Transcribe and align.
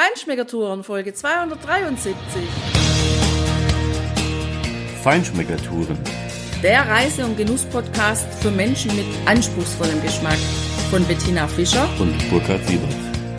Feinschmeckertouren 0.00 0.82
Folge 0.82 1.12
273. 1.12 2.14
Feinschmeckertouren. 5.02 5.98
Der 6.62 6.88
Reise- 6.88 7.26
und 7.26 7.36
Genuss-Podcast 7.36 8.32
für 8.40 8.50
Menschen 8.50 8.96
mit 8.96 9.04
anspruchsvollem 9.26 10.00
Geschmack 10.00 10.38
von 10.90 11.04
Bettina 11.04 11.46
Fischer 11.46 11.86
und 11.98 12.16
Burkhard 12.30 12.66
Siebert. 12.66 12.94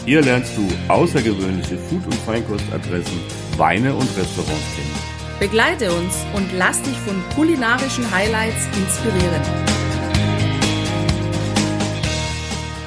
Hier 0.06 0.22
lernst 0.22 0.56
du 0.56 0.68
außergewöhnliche 0.88 1.80
Food- 1.80 2.06
und 2.06 2.14
Feinkostadressen, 2.28 3.20
Weine 3.58 3.96
und 3.96 4.16
Restaurants 4.16 4.76
kennen. 4.76 5.40
Begleite 5.40 5.92
uns 5.92 6.16
und 6.36 6.48
lass 6.60 6.80
dich 6.84 6.98
von 7.00 7.20
kulinarischen 7.34 8.06
Highlights 8.12 8.68
inspirieren. 8.78 9.42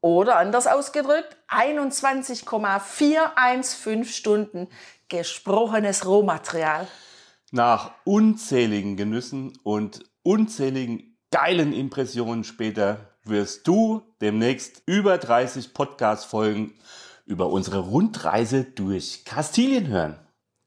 oder 0.00 0.38
anders 0.38 0.66
ausgedrückt 0.66 1.36
21,415 1.48 4.04
Stunden 4.04 4.68
gesprochenes 5.08 6.06
Rohmaterial. 6.06 6.88
Nach 7.50 7.92
unzähligen 8.04 8.96
Genüssen 8.96 9.58
und 9.64 10.04
unzähligen 10.22 11.18
geilen 11.30 11.74
Impressionen 11.74 12.44
später 12.44 13.15
wirst 13.28 13.66
du 13.66 14.02
demnächst 14.20 14.82
über 14.86 15.18
30 15.18 15.74
Podcast-Folgen 15.74 16.74
über 17.26 17.48
unsere 17.48 17.80
Rundreise 17.80 18.64
durch 18.64 19.24
Kastilien 19.24 19.88
hören. 19.88 20.16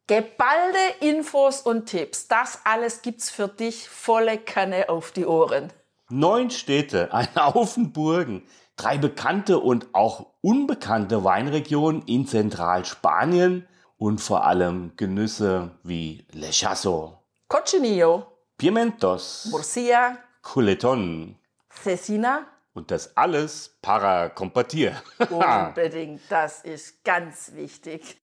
Geballte 0.07 0.77
Infos 1.01 1.61
und 1.61 1.85
Tipps, 1.85 2.27
das 2.27 2.59
alles 2.65 3.01
gibt's 3.01 3.29
für 3.29 3.47
dich 3.47 3.87
volle 3.87 4.37
Kanne 4.37 4.89
auf 4.89 5.11
die 5.11 5.25
Ohren. 5.25 5.71
Neun 6.09 6.49
Städte, 6.49 7.13
ein 7.13 7.33
Haufen 7.35 7.93
Burgen, 7.93 8.43
drei 8.75 8.97
bekannte 8.97 9.59
und 9.59 9.87
auch 9.93 10.27
unbekannte 10.41 11.23
Weinregionen 11.23 12.01
in 12.03 12.27
Zentralspanien 12.27 13.67
und 13.97 14.19
vor 14.19 14.45
allem 14.45 14.93
Genüsse 14.95 15.71
wie 15.83 16.25
Lechazo, 16.31 17.19
Cochinillo, 17.47 18.25
Pimentos, 18.57 19.47
Murcia, 19.51 20.17
Culeton 20.41 21.38
Cecina. 21.83 22.45
und 22.73 22.91
das 22.91 23.15
alles 23.17 23.77
para 23.81 24.29
compartir. 24.29 25.01
Unbedingt, 25.29 26.21
das 26.29 26.61
ist 26.61 27.03
ganz 27.03 27.53
wichtig. 27.53 28.21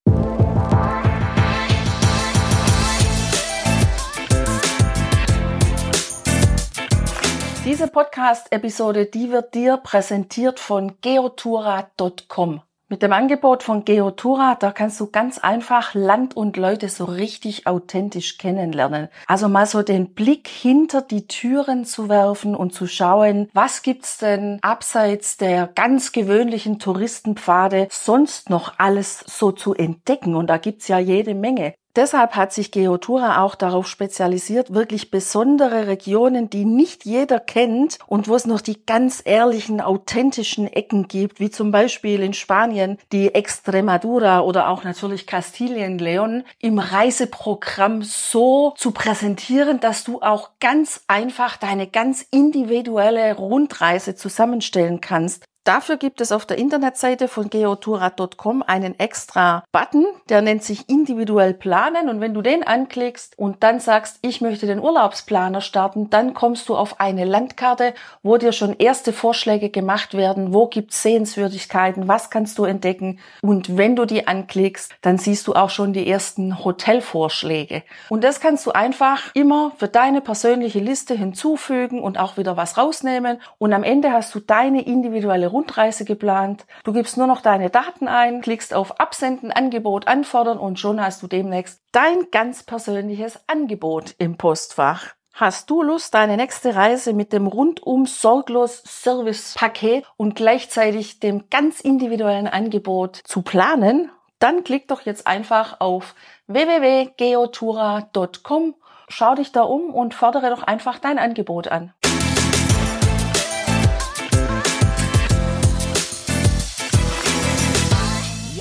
Diese 7.67 7.89
Podcast-Episode, 7.89 9.07
die 9.07 9.33
wird 9.33 9.55
dir 9.55 9.79
präsentiert 9.79 10.61
von 10.61 11.01
geotura.com. 11.01 12.63
Mit 12.89 13.03
dem 13.03 13.13
Angebot 13.13 13.65
von 13.65 13.85
Geotura, 13.85 14.55
da 14.55 14.71
kannst 14.71 15.01
du 15.01 15.11
ganz 15.11 15.39
einfach 15.39 15.95
Land 15.95 16.37
und 16.37 16.57
Leute 16.57 16.89
so 16.89 17.05
richtig 17.05 17.67
authentisch 17.67 18.39
kennenlernen. 18.39 19.09
Also 19.27 19.49
mal 19.49 19.67
so 19.67 19.83
den 19.83 20.15
Blick 20.15 20.47
hinter 20.47 21.03
die 21.03 21.27
Türen 21.27 21.85
zu 21.85 22.09
werfen 22.09 22.55
und 22.55 22.73
zu 22.75 22.87
schauen, 22.87 23.51
was 23.53 23.83
gibt's 23.83 24.19
denn 24.19 24.61
abseits 24.63 25.37
der 25.37 25.67
ganz 25.67 26.13
gewöhnlichen 26.13 26.79
Touristenpfade 26.79 27.89
sonst 27.91 28.51
noch 28.51 28.75
alles 28.79 29.19
so 29.27 29.51
zu 29.51 29.75
entdecken? 29.75 30.37
Und 30.37 30.47
da 30.47 30.59
gibt's 30.59 30.87
ja 30.87 31.01
jede 31.01 31.35
Menge. 31.35 31.75
Deshalb 31.97 32.37
hat 32.37 32.53
sich 32.53 32.73
Geotura 32.73 33.43
auch 33.43 33.55
darauf 33.55 33.89
spezialisiert, 33.89 34.75
wirklich 34.75 35.11
besondere 35.11 35.87
Regionen, 35.87 36.51
die 36.51 36.67
nicht 36.67 37.07
jeder 37.07 37.41
kennt 37.41 37.99
und 38.07 38.29
wo 38.29 38.35
es 38.35 38.47
noch 38.47 38.61
die 38.61 38.85
ganz 38.85 39.23
ehrlichen, 39.25 39.81
authentischen 39.81 40.67
Ecken 40.67 41.09
gibt, 41.09 41.41
wie 41.41 41.49
zum 41.49 41.71
Beispiel 41.71 42.23
in 42.23 42.35
Spanien 42.35 42.99
die 43.13 43.35
Extremadura 43.35 44.41
oder 44.41 44.69
auch 44.69 44.85
natürlich 44.85 45.27
Kastilien, 45.27 45.99
Leon, 45.99 46.45
im 46.61 46.79
Reiseprogramm 46.79 48.03
so 48.03 48.75
zu 48.77 48.91
präsentieren, 48.91 49.81
dass 49.81 50.05
du 50.05 50.21
auch 50.21 50.51
ganz 50.61 51.01
einfach 51.07 51.57
deine 51.57 51.87
ganz 51.87 52.27
individuelle 52.31 53.35
Rundreise 53.35 54.15
zusammenstellen 54.15 55.01
kannst. 55.01 55.45
Dafür 55.67 55.97
gibt 55.97 56.21
es 56.21 56.31
auf 56.31 56.47
der 56.47 56.59
Internetseite 56.59 57.27
von 57.27 57.51
geotura.com 57.51 58.63
einen 58.63 58.97
extra 59.01 59.65
Button, 59.73 60.07
der 60.29 60.41
nennt 60.41 60.63
sich 60.63 60.89
individuell 60.89 61.55
planen. 61.55 62.09
Und 62.09 62.21
wenn 62.21 62.35
du 62.35 62.41
den 62.41 62.65
anklickst 62.65 63.37
und 63.37 63.65
dann 63.65 63.81
sagst, 63.81 64.21
ich 64.23 64.41
möchte 64.41 64.69
den 64.69 64.79
Urlaubsplaner 64.79 65.61
starten, 65.61 66.09
dann 66.09 66.35
kommst 66.35 66.69
du 66.69 66.77
auf 66.77 67.01
eine 67.01 67.25
Landkarte, 67.25 67.95
wo 68.23 68.37
dir 68.37 68.53
schon 68.53 68.77
erste 68.79 69.13
Vorschläge 69.13 69.69
gemacht 69.69 70.15
werden, 70.15 70.55
wo 70.55 70.69
gibt's 70.69 71.03
Sehenswürdigkeiten, 71.03 72.07
was 72.07 72.31
kannst 72.31 72.59
du 72.59 72.65
entdecken? 72.65 73.19
Und 73.43 73.77
wenn 73.77 73.97
du 73.97 74.05
die 74.05 74.29
anklickst, 74.29 74.95
dann 75.03 75.19
siehst 75.19 75.49
du 75.49 75.55
auch 75.55 75.71
schon 75.71 75.93
die 75.93 76.09
ersten 76.09 76.65
Hotelvorschläge. 76.65 77.83
Und 78.09 78.23
das 78.23 78.39
kannst 78.39 78.67
du 78.67 78.71
einfach 78.71 79.35
immer 79.35 79.73
für 79.79 79.89
deine 79.89 80.21
persönliche 80.21 80.79
Liste 80.79 81.15
hinzufügen 81.15 82.01
und 82.01 82.21
auch 82.21 82.37
wieder 82.37 82.57
was 82.57 82.79
rausnehmen. 82.79 83.41
Und 83.59 83.73
am 83.73 83.83
Ende 83.83 84.13
hast 84.13 84.33
du 84.33 84.39
deine 84.39 84.87
individuelle 84.87 85.56
Rundreise 85.57 86.05
geplant. 86.05 86.67
Du 86.85 86.93
gibst 86.93 87.17
nur 87.17 87.27
noch 87.27 87.41
deine 87.41 87.71
Daten 87.71 88.09
ein, 88.09 88.43
klickst 88.43 88.75
auf 88.75 89.01
Absenden, 89.01 89.51
Angebot 89.51 90.07
anfordern 90.07 90.59
und 90.59 90.79
schon 90.79 91.01
hast 91.01 91.23
du 91.23 91.29
demnächst 91.29 91.81
dein 91.93 92.31
ganz 92.31 92.63
persönliches 92.63 93.41
Angebot 93.47 94.15
im 94.19 94.37
Postfach. 94.37 95.15
Hast 95.33 95.71
du 95.71 95.83
Lust, 95.83 96.13
deine 96.13 96.37
nächste 96.37 96.75
Reise 96.75 97.15
mit 97.15 97.33
dem 97.33 97.47
rundum 97.47 98.05
sorglos 98.05 98.83
Service-Paket 98.85 100.05
und 100.19 100.35
gleichzeitig 100.35 101.21
dem 101.21 101.49
ganz 101.49 101.81
individuellen 101.81 102.49
Angebot 102.49 103.17
zu 103.17 103.41
planen? 103.41 104.11
Dann 104.39 104.63
klick 104.63 104.89
doch 104.89 105.01
jetzt 105.03 105.27
einfach 105.27 105.81
auf 105.81 106.15
www.geotura.com, 106.49 108.75
schau 109.09 109.35
dich 109.35 109.53
da 109.53 109.63
um 109.63 109.95
und 109.95 110.13
fordere 110.13 110.51
doch 110.51 110.63
einfach 110.63 110.99
dein 110.99 111.19
Angebot 111.19 111.69
an. 111.69 111.95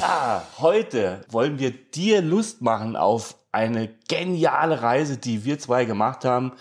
Ja, 0.07 0.43
heute 0.59 1.21
wollen 1.29 1.57
wir 1.57 1.71
dir 1.71 2.21
Lust 2.21 2.61
machen 2.61 2.95
auf 2.95 3.37
eine 3.51 3.87
geniale 4.07 4.83
Reise, 4.83 5.17
die 5.17 5.45
wir 5.45 5.57
zwei 5.57 5.85
gemacht 5.85 6.25
haben 6.25 6.51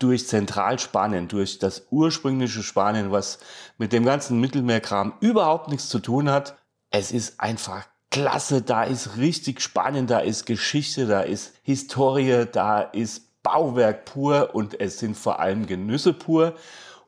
durch 0.00 0.26
Zentralspanien, 0.26 1.28
durch 1.28 1.60
das 1.60 1.86
ursprüngliche 1.92 2.64
Spanien, 2.64 3.12
was 3.12 3.38
mit 3.76 3.92
dem 3.92 4.04
ganzen 4.04 4.40
Mittelmeerkram 4.40 5.12
überhaupt 5.20 5.68
nichts 5.68 5.88
zu 5.88 6.00
tun 6.00 6.28
hat. 6.28 6.58
Es 6.90 7.12
ist 7.12 7.38
einfach 7.38 7.86
klasse, 8.10 8.62
da 8.62 8.82
ist 8.82 9.16
richtig 9.16 9.60
Spanien, 9.60 10.08
da 10.08 10.18
ist 10.18 10.44
Geschichte, 10.44 11.06
da 11.06 11.20
ist 11.20 11.54
Historie, 11.62 12.46
da 12.50 12.80
ist 12.80 13.44
Bauwerk 13.44 14.06
pur 14.06 14.56
und 14.56 14.80
es 14.80 14.98
sind 14.98 15.16
vor 15.16 15.38
allem 15.38 15.68
Genüsse 15.68 16.14
pur. 16.14 16.56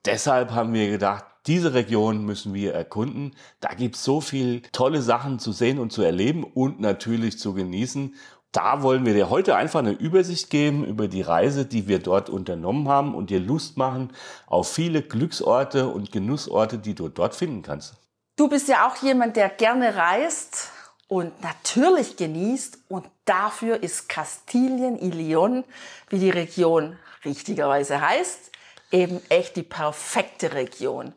Deshalb 0.05 0.53
haben 0.53 0.73
wir 0.73 0.89
gedacht, 0.89 1.25
diese 1.47 1.75
Region 1.75 2.25
müssen 2.25 2.55
wir 2.55 2.75
erkunden. 2.75 3.35
Da 3.61 3.71
gibt 3.75 3.97
es 3.97 4.05
so 4.05 4.21
viel 4.21 4.63
tolle 4.73 5.03
Sachen 5.03 5.39
zu 5.39 5.53
sehen 5.53 5.79
und 5.79 5.93
zu 5.93 6.03
erleben 6.03 6.45
und 6.45 6.81
natürlich 6.81 7.39
zu 7.39 7.55
genießen. 7.55 8.15
Da 8.53 8.83
wollen 8.83 9.07
wir 9.07 9.15
dir 9.15 9.31
heute 9.31 9.55
einfach 9.55 9.79
eine 9.79 9.93
Übersicht 9.93 10.51
geben 10.51 10.85
über 10.85 11.07
die 11.07 11.23
Reise, 11.23 11.67
die 11.67 11.87
wir 11.87 12.01
dort 12.01 12.29
unternommen 12.29 12.89
haben 12.89 13.15
und 13.15 13.31
dir 13.31 13.39
Lust 13.39 13.77
machen 13.77 14.13
auf 14.47 14.73
viele 14.73 15.03
Glücksorte 15.03 15.89
und 15.89 16.11
Genussorte, 16.11 16.79
die 16.79 16.95
du 16.95 17.09
dort 17.09 17.37
finden 17.37 17.63
kannst. 17.63 17.95
Du 18.37 18.49
bist 18.49 18.69
ja 18.69 18.89
auch 18.89 18.97
jemand, 19.03 19.37
der 19.37 19.51
gerne 19.51 19.95
reist 19.95 20.71
und 21.07 21.43
natürlich 21.43 22.17
genießt 22.17 22.79
und 22.89 23.07
dafür 23.25 23.83
ist 23.83 24.09
Kastilien 24.09 25.01
y 25.01 25.13
León, 25.13 25.65
wie 26.09 26.19
die 26.19 26.31
Region 26.31 26.97
richtigerweise 27.25 28.01
heißt, 28.01 28.51
eben 28.91 29.21
echt 29.29 29.57
die 29.57 29.63
perfekte 29.63 30.53
Region. 30.55 31.15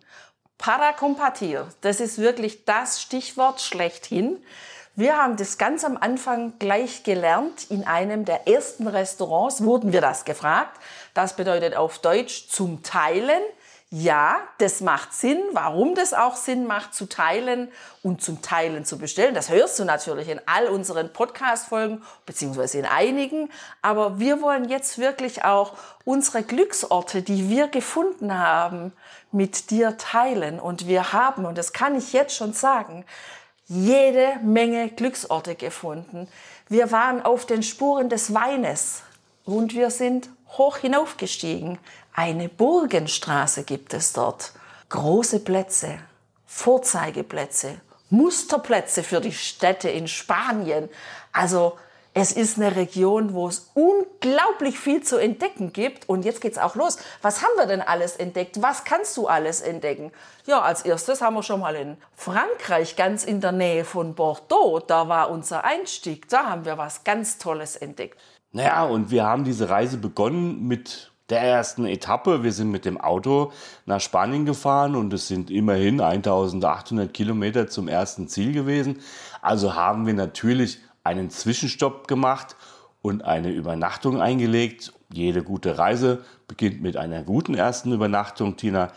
Para 0.57 0.93
compartir, 0.93 1.67
das 1.81 1.99
ist 1.99 2.17
wirklich 2.17 2.65
das 2.65 3.01
Stichwort 3.01 3.59
schlechthin. 3.59 4.41
Wir 4.95 5.17
haben 5.17 5.37
das 5.37 5.57
ganz 5.57 5.83
am 5.83 5.97
Anfang 5.97 6.59
gleich 6.59 7.03
gelernt. 7.03 7.69
In 7.71 7.83
einem 7.85 8.25
der 8.25 8.47
ersten 8.47 8.87
Restaurants 8.87 9.63
wurden 9.63 9.91
wir 9.91 10.01
das 10.01 10.23
gefragt. 10.23 10.79
Das 11.15 11.35
bedeutet 11.35 11.75
auf 11.75 11.99
Deutsch 11.99 12.47
zum 12.47 12.83
Teilen. 12.83 13.41
Ja, 13.95 14.39
das 14.57 14.81
macht 14.81 15.13
Sinn. 15.13 15.39
Warum 15.51 15.93
das 15.93 16.15
auch 16.15 16.35
Sinn 16.35 16.65
macht, 16.65 16.95
zu 16.95 17.07
teilen 17.07 17.71
und 18.01 18.23
zum 18.23 18.41
Teilen 18.41 18.85
zu 18.85 18.97
bestellen, 18.97 19.35
das 19.35 19.49
hörst 19.49 19.77
du 19.77 19.85
natürlich 19.85 20.29
in 20.29 20.41
all 20.47 20.65
unseren 20.65 21.13
Podcast-Folgen, 21.13 22.01
beziehungsweise 22.25 22.79
in 22.79 22.87
einigen. 22.87 23.51
Aber 23.83 24.17
wir 24.17 24.41
wollen 24.41 24.67
jetzt 24.67 24.97
wirklich 24.97 25.45
auch 25.45 25.73
unsere 26.05 26.41
Glücksorte, 26.41 27.21
die 27.21 27.51
wir 27.51 27.67
gefunden 27.67 28.35
haben, 28.35 28.93
mit 29.31 29.69
dir 29.69 29.95
teilen. 29.99 30.59
Und 30.59 30.87
wir 30.87 31.13
haben, 31.13 31.45
und 31.45 31.55
das 31.55 31.71
kann 31.71 31.95
ich 31.95 32.13
jetzt 32.13 32.35
schon 32.35 32.53
sagen, 32.53 33.05
jede 33.67 34.39
Menge 34.41 34.89
Glücksorte 34.89 35.53
gefunden. 35.53 36.27
Wir 36.67 36.91
waren 36.91 37.23
auf 37.23 37.45
den 37.45 37.61
Spuren 37.61 38.09
des 38.09 38.33
Weines 38.33 39.03
und 39.45 39.75
wir 39.75 39.91
sind 39.91 40.29
hoch 40.57 40.77
hinaufgestiegen. 40.77 41.77
Eine 42.15 42.48
Burgenstraße 42.48 43.63
gibt 43.63 43.94
es 43.95 44.13
dort. 44.13 44.54
Große 44.89 45.39
Plätze, 45.39 45.98
Vorzeigeplätze, 46.45 47.81
Musterplätze 48.12 49.01
für 49.01 49.19
die 49.19 49.31
Städte 49.31 49.89
in 49.89 50.07
Spanien. 50.07 50.89
Also 51.31 51.75
es 52.13 52.31
ist 52.31 52.57
eine 52.57 52.75
Region, 52.75 53.33
wo 53.33 53.48
es 53.48 53.71
unglaublich 53.74 54.77
viel 54.77 55.01
zu 55.01 55.18
entdecken 55.18 55.74
gibt. 55.74 56.07
Und 56.07 56.24
jetzt 56.24 56.42
geht's 56.42 56.60
auch 56.60 56.75
los. 56.75 57.00
Was 57.24 57.42
haben 57.42 57.54
wir 57.57 57.65
denn 57.65 57.81
alles 57.81 58.15
entdeckt? 58.15 58.62
Was 58.62 58.83
kannst 58.83 59.18
du 59.18 59.27
alles 59.27 59.62
entdecken? 59.62 60.12
Ja, 60.45 60.62
als 60.62 60.83
erstes 60.83 61.21
haben 61.21 61.33
wir 61.33 61.42
schon 61.42 61.62
mal 61.62 61.75
in 61.75 61.98
Frankreich, 62.15 62.95
ganz 62.95 63.24
in 63.24 63.42
der 63.42 63.51
Nähe 63.54 63.86
von 63.86 64.13
Bordeaux. 64.13 64.80
Da 64.80 65.07
war 65.07 65.31
unser 65.31 65.63
Einstieg. 65.63 66.30
Da 66.30 66.45
haben 66.45 66.65
wir 66.65 66.77
was 66.77 67.04
ganz 67.04 67.39
Tolles 67.39 67.75
entdeckt. 67.75 68.19
Naja, 68.51 68.83
und 68.83 69.10
wir 69.10 69.24
haben 69.24 69.44
diese 69.44 69.69
Reise 69.69 69.98
begonnen 69.98 70.68
mit 70.68 71.12
der 71.29 71.41
ersten 71.41 71.85
Etappe. 71.85 72.43
Wir 72.43 72.51
sind 72.51 72.71
mit 72.71 72.85
dem 72.85 72.99
Auto 72.99 73.51
nach 73.85 74.01
Spanien 74.01 74.45
gefahren 74.45 74.95
und 74.95 75.13
es 75.13 75.27
sind 75.27 75.49
immerhin 75.49 76.01
1800 76.01 77.13
Kilometer 77.13 77.67
zum 77.67 77.87
ersten 77.87 78.27
Ziel 78.27 78.51
gewesen. 78.51 78.99
Also 79.41 79.75
haben 79.75 80.05
wir 80.05 80.13
natürlich 80.13 80.79
einen 81.03 81.29
Zwischenstopp 81.29 82.07
gemacht 82.07 82.55
und 83.01 83.23
eine 83.23 83.51
Übernachtung 83.51 84.21
eingelegt. 84.21 84.93
Jede 85.11 85.43
gute 85.43 85.77
Reise 85.77 86.23
beginnt 86.47 86.81
mit 86.81 86.97
einer 86.97 87.23
guten 87.23 87.55
ersten 87.55 87.91
Übernachtung, 87.91 88.57
Tina. 88.57 88.91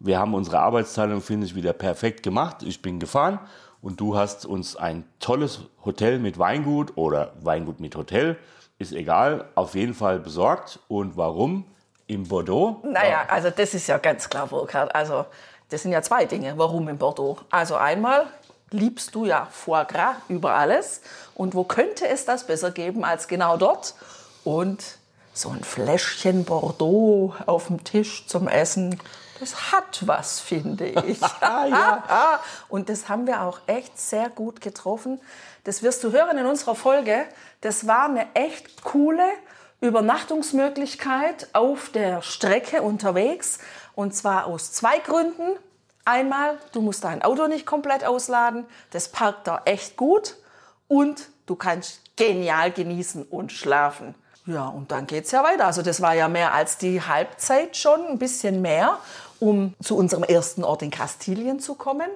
Wir 0.00 0.18
haben 0.18 0.34
unsere 0.34 0.60
Arbeitsteilung, 0.60 1.20
finde 1.20 1.46
ich, 1.46 1.54
wieder 1.54 1.72
perfekt 1.72 2.22
gemacht. 2.22 2.62
Ich 2.62 2.82
bin 2.82 3.00
gefahren 3.00 3.40
und 3.80 4.00
du 4.00 4.16
hast 4.16 4.46
uns 4.46 4.76
ein 4.76 5.04
tolles 5.18 5.62
Hotel 5.84 6.18
mit 6.18 6.38
Weingut 6.38 6.96
oder 6.96 7.32
Weingut 7.42 7.80
mit 7.80 7.96
Hotel, 7.96 8.38
ist 8.78 8.92
egal, 8.92 9.46
auf 9.54 9.74
jeden 9.74 9.94
Fall 9.94 10.18
besorgt. 10.18 10.78
Und 10.88 11.16
warum? 11.16 11.64
In 12.06 12.26
Bordeaux? 12.26 12.80
Naja, 12.84 13.26
also 13.28 13.50
das 13.50 13.74
ist 13.74 13.86
ja 13.86 13.98
ganz 13.98 14.30
klar, 14.30 14.46
Burkhard. 14.46 14.94
Also 14.94 15.26
das 15.68 15.82
sind 15.82 15.92
ja 15.92 16.00
zwei 16.00 16.24
Dinge. 16.24 16.56
Warum 16.56 16.88
in 16.88 16.96
Bordeaux? 16.96 17.38
Also 17.50 17.76
einmal 17.76 18.26
liebst 18.70 19.14
du 19.14 19.26
ja 19.26 19.46
Foie 19.50 19.84
Gras 19.84 20.16
über 20.28 20.54
alles. 20.54 21.02
Und 21.34 21.54
wo 21.54 21.64
könnte 21.64 22.08
es 22.08 22.24
das 22.24 22.46
besser 22.46 22.70
geben 22.70 23.04
als 23.04 23.28
genau 23.28 23.58
dort? 23.58 23.94
Und 24.44 24.82
so 25.34 25.50
ein 25.50 25.62
Fläschchen 25.62 26.44
Bordeaux 26.44 27.34
auf 27.46 27.66
dem 27.66 27.84
Tisch 27.84 28.26
zum 28.26 28.48
Essen, 28.48 28.98
das 29.40 29.72
hat 29.72 30.06
was, 30.06 30.40
finde 30.40 30.86
ich. 31.06 31.20
ja. 31.20 32.40
Und 32.68 32.88
das 32.88 33.08
haben 33.08 33.26
wir 33.26 33.42
auch 33.42 33.60
echt 33.66 33.98
sehr 33.98 34.28
gut 34.30 34.60
getroffen. 34.60 35.20
Das 35.64 35.82
wirst 35.82 36.02
du 36.04 36.12
hören 36.12 36.38
in 36.38 36.46
unserer 36.46 36.74
Folge. 36.74 37.26
Das 37.60 37.86
war 37.86 38.06
eine 38.06 38.26
echt 38.34 38.82
coole 38.84 39.26
Übernachtungsmöglichkeit 39.80 41.48
auf 41.52 41.90
der 41.90 42.22
Strecke 42.22 42.82
unterwegs. 42.82 43.58
Und 43.94 44.14
zwar 44.14 44.46
aus 44.46 44.72
zwei 44.72 44.98
Gründen. 44.98 45.56
Einmal, 46.04 46.58
du 46.72 46.80
musst 46.80 47.04
dein 47.04 47.22
Auto 47.22 47.48
nicht 47.48 47.66
komplett 47.66 48.04
ausladen, 48.04 48.64
das 48.92 49.10
parkt 49.10 49.46
da 49.46 49.60
echt 49.66 49.98
gut 49.98 50.36
und 50.86 51.28
du 51.44 51.54
kannst 51.54 52.00
genial 52.16 52.70
genießen 52.72 53.24
und 53.24 53.52
schlafen. 53.52 54.14
Ja, 54.46 54.68
und 54.68 54.90
dann 54.90 55.06
geht 55.06 55.26
es 55.26 55.32
ja 55.32 55.44
weiter. 55.44 55.66
Also 55.66 55.82
das 55.82 56.00
war 56.00 56.14
ja 56.14 56.26
mehr 56.28 56.54
als 56.54 56.78
die 56.78 57.02
Halbzeit 57.02 57.76
schon, 57.76 58.06
ein 58.06 58.18
bisschen 58.18 58.62
mehr, 58.62 58.96
um 59.40 59.74
zu 59.82 59.96
unserem 59.96 60.24
ersten 60.24 60.64
Ort 60.64 60.82
in 60.82 60.90
Kastilien 60.90 61.60
zu 61.60 61.74
kommen. 61.74 62.10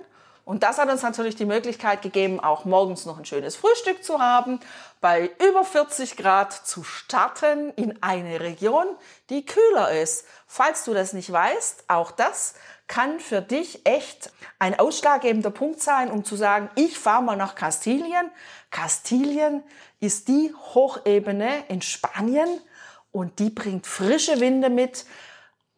Und 0.44 0.64
das 0.64 0.78
hat 0.78 0.90
uns 0.90 1.02
natürlich 1.02 1.36
die 1.36 1.44
Möglichkeit 1.44 2.02
gegeben, 2.02 2.40
auch 2.40 2.64
morgens 2.64 3.06
noch 3.06 3.16
ein 3.16 3.24
schönes 3.24 3.54
Frühstück 3.54 4.02
zu 4.02 4.18
haben, 4.18 4.58
bei 5.00 5.30
über 5.48 5.64
40 5.64 6.16
Grad 6.16 6.52
zu 6.52 6.82
starten 6.82 7.70
in 7.76 8.02
eine 8.02 8.40
Region, 8.40 8.86
die 9.30 9.46
kühler 9.46 9.92
ist. 9.92 10.24
Falls 10.48 10.84
du 10.84 10.94
das 10.94 11.12
nicht 11.12 11.30
weißt, 11.30 11.84
auch 11.86 12.10
das 12.10 12.54
kann 12.88 13.20
für 13.20 13.40
dich 13.40 13.86
echt 13.86 14.32
ein 14.58 14.78
ausschlaggebender 14.78 15.50
Punkt 15.50 15.80
sein, 15.80 16.10
um 16.10 16.24
zu 16.24 16.34
sagen, 16.34 16.68
ich 16.74 16.98
fahre 16.98 17.22
mal 17.22 17.36
nach 17.36 17.54
Kastilien. 17.54 18.30
Kastilien 18.70 19.62
ist 20.00 20.26
die 20.26 20.52
Hochebene 20.74 21.64
in 21.68 21.82
Spanien 21.82 22.60
und 23.12 23.38
die 23.38 23.50
bringt 23.50 23.86
frische 23.86 24.40
Winde 24.40 24.70
mit 24.70 25.06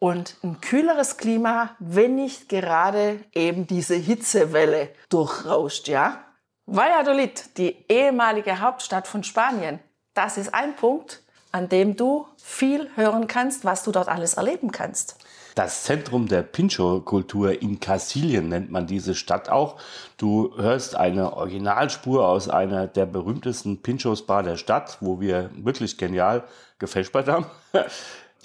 und 0.05 0.35
ein 0.43 0.61
kühleres 0.61 1.17
Klima, 1.17 1.71
wenn 1.79 2.13
nicht 2.13 2.47
gerade 2.47 3.21
eben 3.33 3.65
diese 3.65 3.95
Hitzewelle 3.95 4.89
durchrauscht, 5.09 5.87
ja? 5.87 6.23
Valladolid, 6.67 7.57
die 7.57 7.75
ehemalige 7.89 8.59
Hauptstadt 8.59 9.07
von 9.07 9.23
Spanien, 9.23 9.79
das 10.13 10.37
ist 10.37 10.53
ein 10.53 10.75
Punkt, 10.75 11.23
an 11.51 11.69
dem 11.69 11.95
du 11.95 12.27
viel 12.37 12.87
hören 12.95 13.25
kannst, 13.25 13.65
was 13.65 13.83
du 13.83 13.91
dort 13.91 14.07
alles 14.07 14.35
erleben 14.35 14.71
kannst. 14.71 15.17
Das 15.55 15.85
Zentrum 15.85 16.27
der 16.27 16.43
Pincho-Kultur 16.43 17.59
in 17.59 17.79
Kassilien 17.79 18.47
nennt 18.47 18.69
man 18.69 18.85
diese 18.85 19.15
Stadt 19.15 19.49
auch. 19.49 19.79
Du 20.17 20.55
hörst 20.55 20.95
eine 20.95 21.33
Originalspur 21.33 22.27
aus 22.27 22.47
einer 22.47 22.85
der 22.85 23.07
berühmtesten 23.07 23.81
Pinchos-Bar 23.81 24.43
der 24.43 24.57
Stadt, 24.57 24.99
wo 25.01 25.19
wir 25.19 25.49
wirklich 25.55 25.97
genial 25.97 26.43
gefespert 26.77 27.27
haben. 27.27 27.47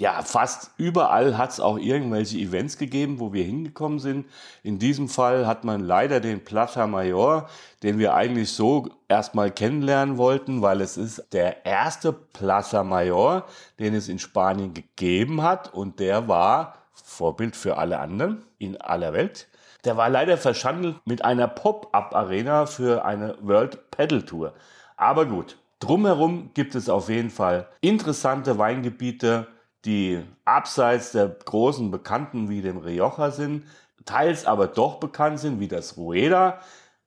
Ja, 0.00 0.22
fast 0.22 0.70
überall 0.78 1.36
hat 1.36 1.50
es 1.50 1.60
auch 1.60 1.78
irgendwelche 1.78 2.38
Events 2.38 2.78
gegeben, 2.78 3.20
wo 3.20 3.34
wir 3.34 3.44
hingekommen 3.44 3.98
sind. 3.98 4.24
In 4.62 4.78
diesem 4.78 5.10
Fall 5.10 5.46
hat 5.46 5.64
man 5.64 5.84
leider 5.84 6.20
den 6.20 6.42
Plata 6.42 6.86
Mayor, 6.86 7.50
den 7.82 7.98
wir 7.98 8.14
eigentlich 8.14 8.50
so 8.50 8.88
erstmal 9.08 9.50
kennenlernen 9.50 10.16
wollten, 10.16 10.62
weil 10.62 10.80
es 10.80 10.96
ist 10.96 11.26
der 11.32 11.66
erste 11.66 12.14
Plaza 12.14 12.82
Mayor, 12.82 13.44
den 13.78 13.92
es 13.92 14.08
in 14.08 14.18
Spanien 14.18 14.72
gegeben 14.72 15.42
hat 15.42 15.74
und 15.74 16.00
der 16.00 16.28
war 16.28 16.76
Vorbild 16.94 17.54
für 17.54 17.76
alle 17.76 17.98
anderen 17.98 18.42
in 18.56 18.80
aller 18.80 19.12
Welt. 19.12 19.48
Der 19.84 19.98
war 19.98 20.08
leider 20.08 20.38
verschandelt 20.38 20.96
mit 21.04 21.26
einer 21.26 21.46
Pop-up-Arena 21.46 22.64
für 22.64 23.04
eine 23.04 23.36
World 23.42 23.90
Pedal 23.90 24.22
Tour. 24.22 24.54
Aber 24.96 25.26
gut, 25.26 25.58
drumherum 25.78 26.52
gibt 26.54 26.74
es 26.74 26.88
auf 26.88 27.10
jeden 27.10 27.30
Fall 27.30 27.68
interessante 27.82 28.56
Weingebiete, 28.56 29.46
die 29.84 30.22
abseits 30.44 31.12
der 31.12 31.28
großen 31.28 31.90
Bekannten 31.90 32.48
wie 32.48 32.62
dem 32.62 32.78
Rioja 32.78 33.30
sind, 33.30 33.64
teils 34.04 34.44
aber 34.44 34.66
doch 34.66 34.96
bekannt 34.96 35.40
sind 35.40 35.60
wie 35.60 35.68
das 35.68 35.96
Rueda, 35.96 36.60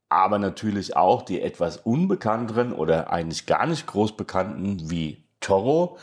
aber 0.09 0.39
natürlich 0.39 0.95
auch 0.95 1.23
die 1.23 1.41
etwas 1.41 1.77
unbekannteren 1.77 2.73
oder 2.73 3.11
eigentlich 3.11 3.45
gar 3.45 3.65
nicht 3.65 3.87
groß 3.87 4.15
bekannten 4.15 4.89
wie 4.89 5.23
Toro. 5.39 5.97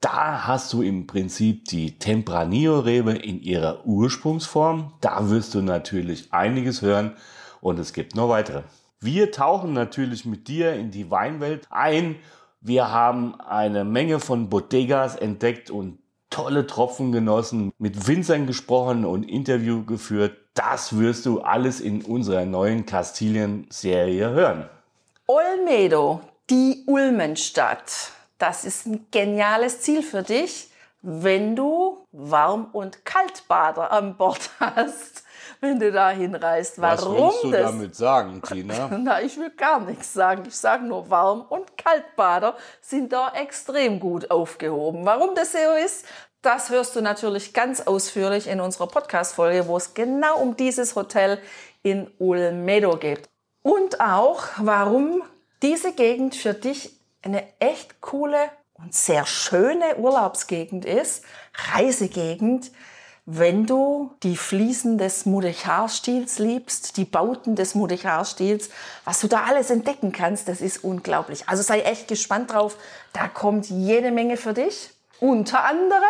Da 0.00 0.46
hast 0.46 0.72
du 0.74 0.82
im 0.82 1.06
Prinzip 1.06 1.64
die 1.66 1.98
Tempranillo-Rebe 1.98 3.12
in 3.12 3.40
ihrer 3.40 3.86
Ursprungsform. 3.86 4.92
Da 5.00 5.30
wirst 5.30 5.54
du 5.54 5.62
natürlich 5.62 6.32
einiges 6.32 6.82
hören 6.82 7.16
und 7.62 7.78
es 7.78 7.94
gibt 7.94 8.14
noch 8.14 8.28
weitere. 8.28 8.64
Wir 9.00 9.32
tauchen 9.32 9.72
natürlich 9.72 10.26
mit 10.26 10.46
dir 10.48 10.74
in 10.74 10.90
die 10.90 11.10
Weinwelt 11.10 11.66
ein. 11.70 12.16
Wir 12.60 12.90
haben 12.90 13.40
eine 13.40 13.84
Menge 13.84 14.20
von 14.20 14.50
Bodegas 14.50 15.16
entdeckt 15.16 15.70
und 15.70 15.98
tolle 16.34 16.66
Tropfen 16.66 17.12
genossen, 17.12 17.72
mit 17.78 18.06
Winzern 18.06 18.46
gesprochen 18.46 19.04
und 19.04 19.22
Interview 19.22 19.84
geführt. 19.84 20.36
Das 20.54 20.98
wirst 20.98 21.26
du 21.26 21.40
alles 21.40 21.80
in 21.80 22.02
unserer 22.02 22.44
neuen 22.44 22.86
Kastilien-Serie 22.86 24.30
hören. 24.30 24.68
Olmedo, 25.26 26.20
die 26.50 26.84
Ulmenstadt 26.86 28.12
das 28.38 28.64
ist 28.64 28.86
ein 28.86 29.06
geniales 29.10 29.80
Ziel 29.80 30.02
für 30.02 30.22
dich, 30.22 30.68
wenn 31.02 31.56
du 31.56 32.06
Warm- 32.12 32.68
und 32.72 33.04
Kaltbader 33.04 33.92
an 33.92 34.16
Bord 34.16 34.50
hast, 34.60 35.23
wenn 35.60 35.78
du 35.78 35.92
da 35.92 36.10
hinreist. 36.10 36.80
Warum 36.80 37.14
Was 37.14 37.22
willst 37.22 37.44
du 37.44 37.50
das? 37.50 37.70
damit 37.70 37.94
sagen, 37.94 38.42
Tina? 38.42 38.88
Na, 38.98 39.22
ich 39.22 39.36
will 39.36 39.50
gar 39.50 39.80
nichts 39.80 40.12
sagen. 40.12 40.44
Ich 40.46 40.56
sage 40.56 40.84
nur, 40.84 41.10
Warm- 41.10 41.46
und 41.48 41.76
Kaltbader 41.76 42.56
sind 42.80 43.12
da 43.12 43.32
extrem 43.34 44.00
gut 44.00 44.30
aufgehoben. 44.30 45.04
Warum 45.04 45.34
das 45.34 45.52
so 45.52 45.58
ist, 45.84 46.06
das 46.42 46.68
hörst 46.70 46.94
du 46.94 47.00
natürlich 47.00 47.54
ganz 47.54 47.80
ausführlich 47.80 48.48
in 48.48 48.60
unserer 48.60 48.86
Podcast-Folge, 48.86 49.66
wo 49.66 49.76
es 49.76 49.94
genau 49.94 50.38
um 50.38 50.56
dieses 50.56 50.94
Hotel 50.94 51.38
in 51.82 52.10
Ulmedo 52.18 52.96
geht. 52.96 53.28
Und 53.62 54.00
auch, 54.00 54.42
warum 54.58 55.22
diese 55.62 55.92
Gegend 55.92 56.34
für 56.34 56.52
dich 56.52 56.92
eine 57.22 57.44
echt 57.60 58.02
coole 58.02 58.50
und 58.74 58.92
sehr 58.92 59.24
schöne 59.24 59.96
Urlaubsgegend 59.96 60.84
ist, 60.84 61.24
Reisegegend, 61.72 62.70
wenn 63.26 63.66
du 63.66 64.10
die 64.22 64.36
Fliesen 64.36 64.98
des 64.98 65.24
Mudechar-Stils 65.24 66.38
liebst, 66.38 66.96
die 66.96 67.04
Bauten 67.04 67.56
des 67.56 67.74
Mudechar-Stils, 67.74 68.68
was 69.04 69.20
du 69.20 69.28
da 69.28 69.44
alles 69.44 69.70
entdecken 69.70 70.12
kannst, 70.12 70.48
das 70.48 70.60
ist 70.60 70.84
unglaublich. 70.84 71.48
Also 71.48 71.62
sei 71.62 71.80
echt 71.80 72.08
gespannt 72.08 72.52
drauf, 72.52 72.76
da 73.12 73.28
kommt 73.28 73.70
jede 73.70 74.10
Menge 74.10 74.36
für 74.36 74.52
dich. 74.52 74.90
Unter 75.20 75.64
anderem 75.64 76.02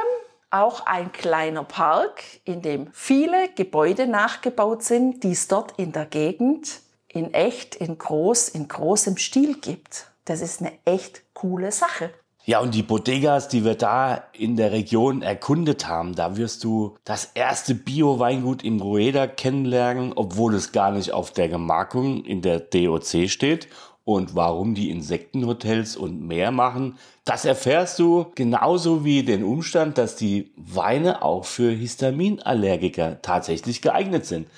auch 0.51 0.87
ein 0.87 1.13
kleiner 1.13 1.65
Park, 1.65 2.23
in 2.45 2.63
dem 2.63 2.89
viele 2.93 3.49
Gebäude 3.55 4.07
nachgebaut 4.07 4.83
sind, 4.83 5.23
die 5.23 5.33
es 5.33 5.49
dort 5.49 5.79
in 5.79 5.93
der 5.93 6.07
Gegend 6.07 6.81
in 7.15 7.33
echt, 7.33 7.77
in 7.77 7.97
groß, 7.97 8.49
in 8.51 8.67
großem 8.67 9.17
Stil 9.17 9.55
gibt. 9.61 10.09
Das 10.25 10.41
ist 10.41 10.61
eine 10.61 10.73
echt 10.85 11.23
coole 11.33 11.71
Sache. 11.71 12.11
Ja, 12.47 12.61
und 12.61 12.75
die 12.75 12.83
Bodegas, 12.83 13.49
die 13.49 13.65
wir 13.65 13.75
da 13.75 14.25
in 14.35 14.57
der 14.57 14.71
Region 14.71 15.23
erkundet 15.23 15.89
haben, 15.89 16.15
da 16.15 16.37
wirst 16.37 16.63
du 16.63 16.95
das 17.05 17.31
erste 17.33 17.75
Bio-Weingut 17.75 18.63
im 18.63 18.83
Rueda 18.83 19.27
kennenlernen, 19.27 20.13
obwohl 20.15 20.55
es 20.55 20.71
gar 20.71 20.91
nicht 20.91 21.13
auf 21.13 21.31
der 21.31 21.49
Gemarkung 21.49 22.23
in 22.23 22.43
der 22.43 22.61
DOC 22.61 23.31
steht. 23.31 23.69
Und 24.05 24.35
warum 24.35 24.75
die 24.75 24.91
Insektenhotels 24.91 25.97
und 25.97 26.21
mehr 26.21 26.51
machen, 26.51 26.99
das 27.25 27.47
erfährst 27.47 27.99
du 27.99 28.27
genauso 28.35 29.07
wie 29.07 29.23
den 29.23 29.43
Umstand, 29.43 29.97
dass 29.97 30.15
die 30.15 30.53
Weine 30.57 31.23
auch 31.23 31.47
für 31.47 31.71
Histaminallergiker 31.71 33.23
tatsächlich 33.23 33.81
geeignet 33.81 34.27
sind. 34.27 34.49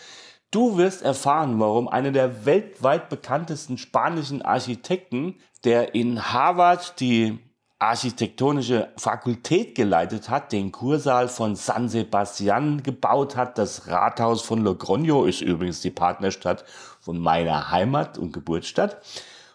Du 0.50 0.76
wirst 0.76 1.02
erfahren, 1.02 1.60
warum 1.60 1.86
einer 1.86 2.10
der 2.10 2.44
weltweit 2.46 3.08
bekanntesten 3.08 3.78
spanischen 3.78 4.42
Architekten, 4.42 5.36
der 5.62 5.94
in 5.94 6.32
Harvard 6.32 6.98
die 6.98 7.38
architektonische 7.78 8.88
Fakultät 8.96 9.74
geleitet 9.74 10.30
hat, 10.30 10.52
den 10.52 10.72
Kursaal 10.72 11.28
von 11.28 11.56
San 11.56 11.88
Sebastian 11.88 12.82
gebaut 12.82 13.36
hat. 13.36 13.58
Das 13.58 13.88
Rathaus 13.88 14.42
von 14.42 14.66
Logroño 14.66 15.26
ist 15.26 15.42
übrigens 15.42 15.82
die 15.82 15.90
Partnerstadt 15.90 16.64
von 17.00 17.18
meiner 17.18 17.70
Heimat 17.70 18.16
und 18.16 18.32
Geburtsstadt. 18.32 19.02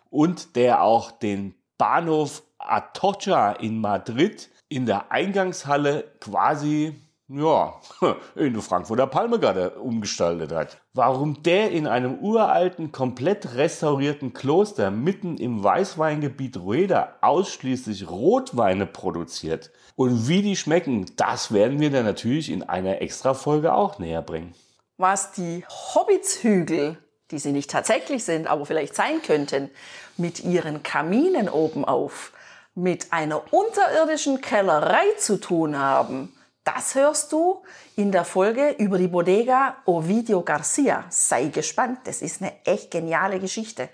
Und 0.10 0.56
der 0.56 0.84
auch 0.84 1.12
den 1.12 1.56
Bahnhof 1.78 2.44
Atocha 2.60 3.54
in 3.54 3.82
Madrid 3.82 4.50
in 4.70 4.86
der 4.86 5.12
Eingangshalle 5.12 6.12
quasi 6.20 6.96
ja, 7.34 7.80
in 8.36 8.54
der 8.54 8.62
Frankfurter 8.62 9.08
Palme 9.08 9.40
gerade 9.40 9.72
umgestaltet 9.72 10.52
hat. 10.52 10.78
Warum 10.94 11.42
der 11.44 11.72
in 11.72 11.88
einem 11.88 12.20
uralten, 12.20 12.92
komplett 12.92 13.56
restaurierten 13.56 14.34
Kloster 14.34 14.92
mitten 14.92 15.38
im 15.38 15.64
Weißweingebiet 15.64 16.58
Rueda 16.58 17.16
ausschließlich 17.22 18.10
Rotweine 18.10 18.86
produziert 18.86 19.72
und 19.96 20.28
wie 20.28 20.42
die 20.42 20.56
schmecken, 20.56 21.06
das 21.16 21.54
werden 21.54 21.80
wir 21.80 21.90
dann 21.90 22.06
natürlich 22.06 22.50
in 22.50 22.64
einer 22.64 23.02
Extra-Folge 23.02 23.74
auch 23.74 24.00
näher 24.00 24.22
bringen. 24.22 24.54
Was 24.98 25.32
die 25.32 25.64
Hobbitshügel, 25.96 26.98
die 27.32 27.40
sie 27.40 27.54
nicht 27.54 27.72
tatsächlich 27.72 28.24
sind, 28.24 28.48
aber 28.48 28.66
vielleicht 28.66 28.96
sein 28.96 29.22
könnten, 29.22 29.70
mit 30.18 30.44
ihren 30.44 30.84
Kaminen 30.84 31.50
oben 31.50 31.86
auf, 31.86 32.34
mit 32.76 33.12
einer 33.12 33.54
unterirdischen 33.54 34.42
Kellerei 34.42 35.06
zu 35.18 35.40
tun 35.40 35.78
haben, 35.78 36.34
das 36.64 36.96
hörst 36.96 37.32
du 37.32 37.64
in 37.96 38.12
der 38.12 38.26
Folge 38.26 38.76
über 38.78 38.98
die 38.98 39.08
Bodega 39.08 39.78
Ovidio 39.86 40.42
Garcia. 40.44 41.06
Sei 41.10 41.48
gespannt, 41.48 42.00
das 42.06 42.22
ist 42.22 42.42
eine 42.42 42.54
echt 42.66 42.92
geniale 42.92 43.40
Geschichte. 43.40 43.90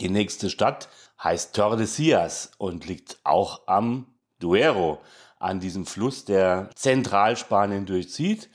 Die 0.00 0.08
nächste 0.08 0.48
Stadt 0.48 0.88
heißt 1.22 1.56
Tordesillas 1.56 2.52
und 2.58 2.86
liegt 2.86 3.18
auch 3.24 3.62
am 3.66 4.06
Duero, 4.38 5.00
an 5.40 5.58
diesem 5.58 5.86
Fluss, 5.86 6.24
der 6.24 6.70
Zentralspanien 6.74 7.86
durchzieht. 7.86 8.48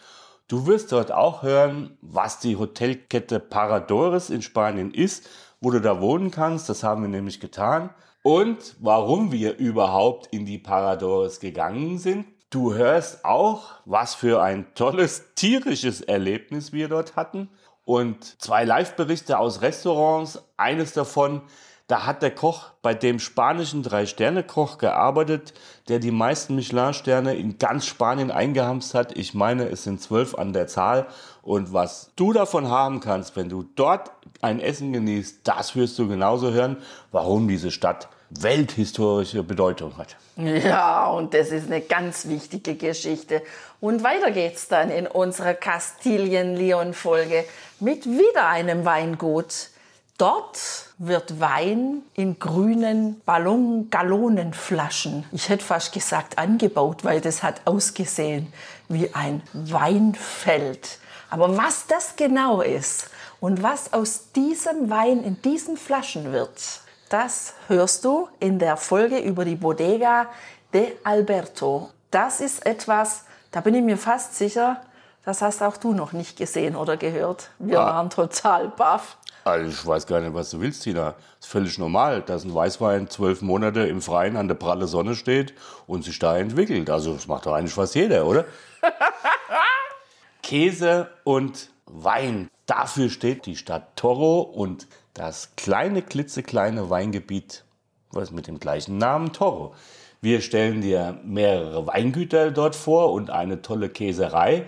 Du 0.47 0.65
wirst 0.67 0.91
dort 0.91 1.11
auch 1.11 1.43
hören, 1.43 1.97
was 2.01 2.39
die 2.39 2.55
Hotelkette 2.55 3.39
Paradores 3.39 4.29
in 4.29 4.41
Spanien 4.41 4.93
ist, 4.93 5.27
wo 5.59 5.71
du 5.71 5.81
da 5.81 5.99
wohnen 5.99 6.31
kannst. 6.31 6.69
Das 6.69 6.83
haben 6.83 7.01
wir 7.01 7.09
nämlich 7.09 7.39
getan. 7.39 7.89
Und 8.21 8.77
warum 8.79 9.33
wir 9.33 9.57
überhaupt 9.57 10.27
in 10.27 10.45
die 10.45 10.59
Paradores 10.59 11.41
gegangen 11.41 11.97
sind. 11.97 12.25
Du 12.53 12.75
hörst 12.75 13.25
auch, 13.25 13.63
was 13.83 14.13
für 14.13 14.43
ein 14.43 14.67
tolles 14.75 15.23
tierisches 15.33 16.01
Erlebnis 16.01 16.71
wir 16.71 16.87
dort 16.87 17.15
hatten. 17.15 17.49
Und 17.83 18.39
zwei 18.39 18.63
Live-Berichte 18.63 19.39
aus 19.39 19.63
Restaurants. 19.63 20.39
Eines 20.55 20.93
davon, 20.93 21.41
da 21.87 22.05
hat 22.05 22.21
der 22.21 22.29
Koch 22.29 22.69
bei 22.83 22.93
dem 22.93 23.17
spanischen 23.17 23.81
Drei-Sterne-Koch 23.81 24.77
gearbeitet, 24.77 25.55
der 25.87 25.97
die 25.97 26.11
meisten 26.11 26.53
Michelin-Sterne 26.53 27.33
in 27.33 27.57
ganz 27.57 27.87
Spanien 27.87 28.29
eingehamst 28.29 28.93
hat. 28.93 29.17
Ich 29.17 29.33
meine, 29.33 29.67
es 29.69 29.83
sind 29.83 29.99
zwölf 29.99 30.35
an 30.35 30.53
der 30.53 30.67
Zahl. 30.67 31.07
Und 31.41 31.73
was 31.73 32.11
du 32.15 32.33
davon 32.33 32.69
haben 32.69 32.99
kannst, 32.99 33.35
wenn 33.35 33.49
du 33.49 33.63
dort 33.63 34.11
ein 34.41 34.59
Essen 34.59 34.93
genießt, 34.93 35.39
das 35.43 35.75
wirst 35.75 35.97
du 35.97 36.07
genauso 36.07 36.51
hören, 36.51 36.77
warum 37.11 37.47
diese 37.47 37.71
Stadt 37.71 38.09
welthistorische 38.41 39.43
Bedeutung 39.43 39.97
hat. 39.97 40.15
Ja, 40.35 41.07
und 41.07 41.33
das 41.33 41.49
ist 41.49 41.67
eine 41.67 41.81
ganz 41.81 42.27
wichtige 42.27 42.75
Geschichte. 42.75 43.41
Und 43.79 44.03
weiter 44.03 44.31
geht's 44.31 44.67
dann 44.67 44.89
in 44.89 45.07
unserer 45.07 45.53
Kastilien-Leon-Folge 45.53 47.45
mit 47.79 48.05
wieder 48.05 48.47
einem 48.47 48.85
Weingut. 48.85 49.69
Dort 50.17 50.59
wird 50.97 51.39
Wein 51.39 52.03
in 52.13 52.39
grünen 52.39 53.21
Ballon-Gallonenflaschen, 53.25 55.25
ich 55.31 55.49
hätte 55.49 55.65
fast 55.65 55.91
gesagt 55.91 56.37
angebaut, 56.37 57.03
weil 57.03 57.19
das 57.19 57.43
hat 57.43 57.61
ausgesehen 57.65 58.53
wie 58.89 59.13
ein 59.13 59.41
Weinfeld. 59.53 60.99
Aber 61.29 61.57
was 61.57 61.87
das 61.87 62.15
genau 62.15 62.61
ist 62.61 63.09
und 63.39 63.63
was 63.63 63.91
aus 63.91 64.31
diesem 64.33 64.89
Wein 64.89 65.23
in 65.23 65.41
diesen 65.41 65.77
Flaschen 65.77 66.31
wird, 66.31 66.82
das 67.13 67.53
hörst 67.67 68.05
du 68.05 68.27
in 68.39 68.57
der 68.57 68.75
Folge 68.75 69.19
über 69.19 69.45
die 69.45 69.55
Bodega 69.55 70.25
de 70.73 70.93
Alberto. 71.03 71.91
Das 72.09 72.41
ist 72.41 72.65
etwas, 72.65 73.25
da 73.51 73.61
bin 73.61 73.75
ich 73.75 73.83
mir 73.83 73.99
fast 73.99 74.35
sicher, 74.35 74.81
das 75.23 75.43
hast 75.43 75.61
auch 75.61 75.77
du 75.77 75.93
noch 75.93 76.11
nicht 76.11 76.37
gesehen 76.37 76.75
oder 76.75 76.97
gehört. 76.97 77.51
Wir 77.59 77.79
ah. 77.79 77.85
waren 77.85 78.09
total 78.09 78.69
baff. 78.69 79.17
Also 79.43 79.69
ich 79.69 79.85
weiß 79.85 80.07
gar 80.07 80.21
nicht, 80.21 80.33
was 80.33 80.49
du 80.49 80.59
willst, 80.59 80.81
Tina. 80.83 81.11
Das 81.11 81.45
ist 81.45 81.51
völlig 81.51 81.77
normal, 81.77 82.23
dass 82.23 82.45
ein 82.45 82.55
Weißwein 82.55 83.07
zwölf 83.09 83.43
Monate 83.43 83.81
im 83.81 84.01
Freien 84.01 84.35
an 84.35 84.47
der 84.47 84.55
pralle 84.55 84.87
Sonne 84.87 85.13
steht 85.13 85.53
und 85.85 86.03
sich 86.03 86.17
da 86.17 86.35
entwickelt. 86.35 86.89
Also 86.89 87.13
das 87.13 87.27
macht 87.27 87.45
doch 87.45 87.53
eigentlich 87.53 87.75
fast 87.75 87.93
jeder, 87.93 88.25
oder? 88.25 88.45
Käse 90.41 91.09
und 91.23 91.69
Wein. 91.85 92.49
Dafür 92.65 93.09
steht 93.09 93.45
die 93.45 93.55
Stadt 93.55 93.95
Toro 93.97 94.41
und 94.41 94.87
das 95.13 95.51
kleine, 95.55 96.01
klitzekleine 96.01 96.89
Weingebiet, 96.89 97.63
was 98.11 98.31
mit 98.31 98.47
dem 98.47 98.59
gleichen 98.59 98.97
Namen 98.97 99.33
Toro. 99.33 99.75
Wir 100.21 100.41
stellen 100.41 100.81
dir 100.81 101.19
mehrere 101.23 101.85
Weingüter 101.85 102.51
dort 102.51 102.75
vor 102.75 103.11
und 103.11 103.29
eine 103.29 103.61
tolle 103.61 103.89
Käserei, 103.89 104.65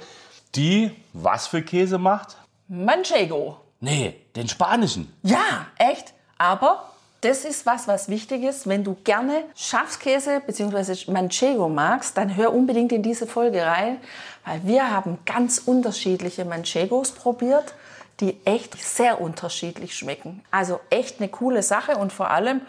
die 0.55 0.91
was 1.13 1.47
für 1.47 1.61
Käse 1.61 1.97
macht? 1.97 2.37
Manchego. 2.67 3.57
Nee, 3.79 4.15
den 4.35 4.47
spanischen. 4.47 5.13
Ja, 5.23 5.67
echt. 5.77 6.13
Aber 6.37 6.89
das 7.21 7.45
ist 7.45 7.65
was, 7.65 7.87
was 7.87 8.09
wichtig 8.09 8.43
ist. 8.43 8.67
Wenn 8.67 8.83
du 8.83 8.97
gerne 9.03 9.43
Schafskäse 9.55 10.41
bzw. 10.45 11.11
Manchego 11.11 11.69
magst, 11.69 12.17
dann 12.17 12.35
hör 12.35 12.53
unbedingt 12.53 12.91
in 12.91 13.03
diese 13.03 13.25
Folge 13.25 13.65
rein, 13.65 13.97
weil 14.45 14.61
wir 14.63 14.91
haben 14.91 15.19
ganz 15.25 15.59
unterschiedliche 15.59 16.45
Manchegos 16.45 17.11
probiert 17.11 17.73
die 18.19 18.38
echt 18.45 18.81
sehr 18.81 19.19
unterschiedlich 19.22 19.95
schmecken. 19.95 20.43
Also 20.51 20.79
echt 20.89 21.19
eine 21.19 21.29
coole 21.29 21.63
Sache 21.63 21.98
und 21.98 22.13
vor 22.13 22.31
allem, 22.31 22.62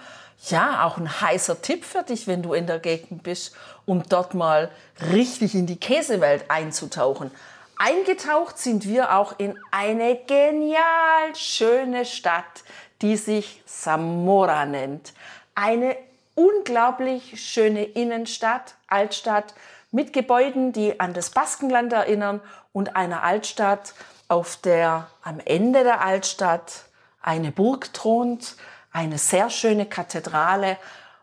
ja, 0.49 0.85
auch 0.85 0.99
ein 0.99 1.21
heißer 1.21 1.63
Tipp 1.63 1.85
für 1.85 2.03
dich, 2.03 2.27
wenn 2.27 2.43
du 2.43 2.53
in 2.53 2.67
der 2.67 2.79
Gegend 2.79 3.23
bist, 3.23 3.55
um 3.87 4.03
dort 4.09 4.35
mal 4.35 4.71
richtig 5.13 5.55
in 5.55 5.67
die 5.67 5.79
Käsewelt 5.79 6.51
einzutauchen. 6.51 7.31
Eingetaucht 7.79 8.59
sind 8.59 8.87
wir 8.87 9.15
auch 9.15 9.39
in 9.39 9.59
eine 9.71 10.17
genial 10.27 11.35
schöne 11.35 12.05
Stadt, 12.05 12.65
die 13.03 13.17
sich 13.17 13.63
Zamora 13.67 14.65
nennt. 14.65 15.13
Eine 15.55 15.97
unglaublich 16.37 17.43
schöne 17.43 17.83
Innenstadt, 17.83 18.75
Altstadt 18.87 19.55
mit 19.91 20.13
Gebäuden, 20.13 20.73
die 20.73 21.01
an 21.01 21.15
das 21.15 21.31
Baskenland 21.31 21.93
erinnern 21.93 22.41
und 22.73 22.95
einer 22.95 23.25
Altstadt, 23.25 23.95
auf 24.29 24.57
der 24.57 25.09
am 25.23 25.41
Ende 25.45 25.83
der 25.83 26.03
Altstadt 26.03 26.85
eine 27.23 27.51
Burg 27.51 27.93
thront, 27.93 28.57
eine 28.93 29.19
sehr 29.19 29.51
schöne 29.51 29.87
Kathedrale. 29.87 30.77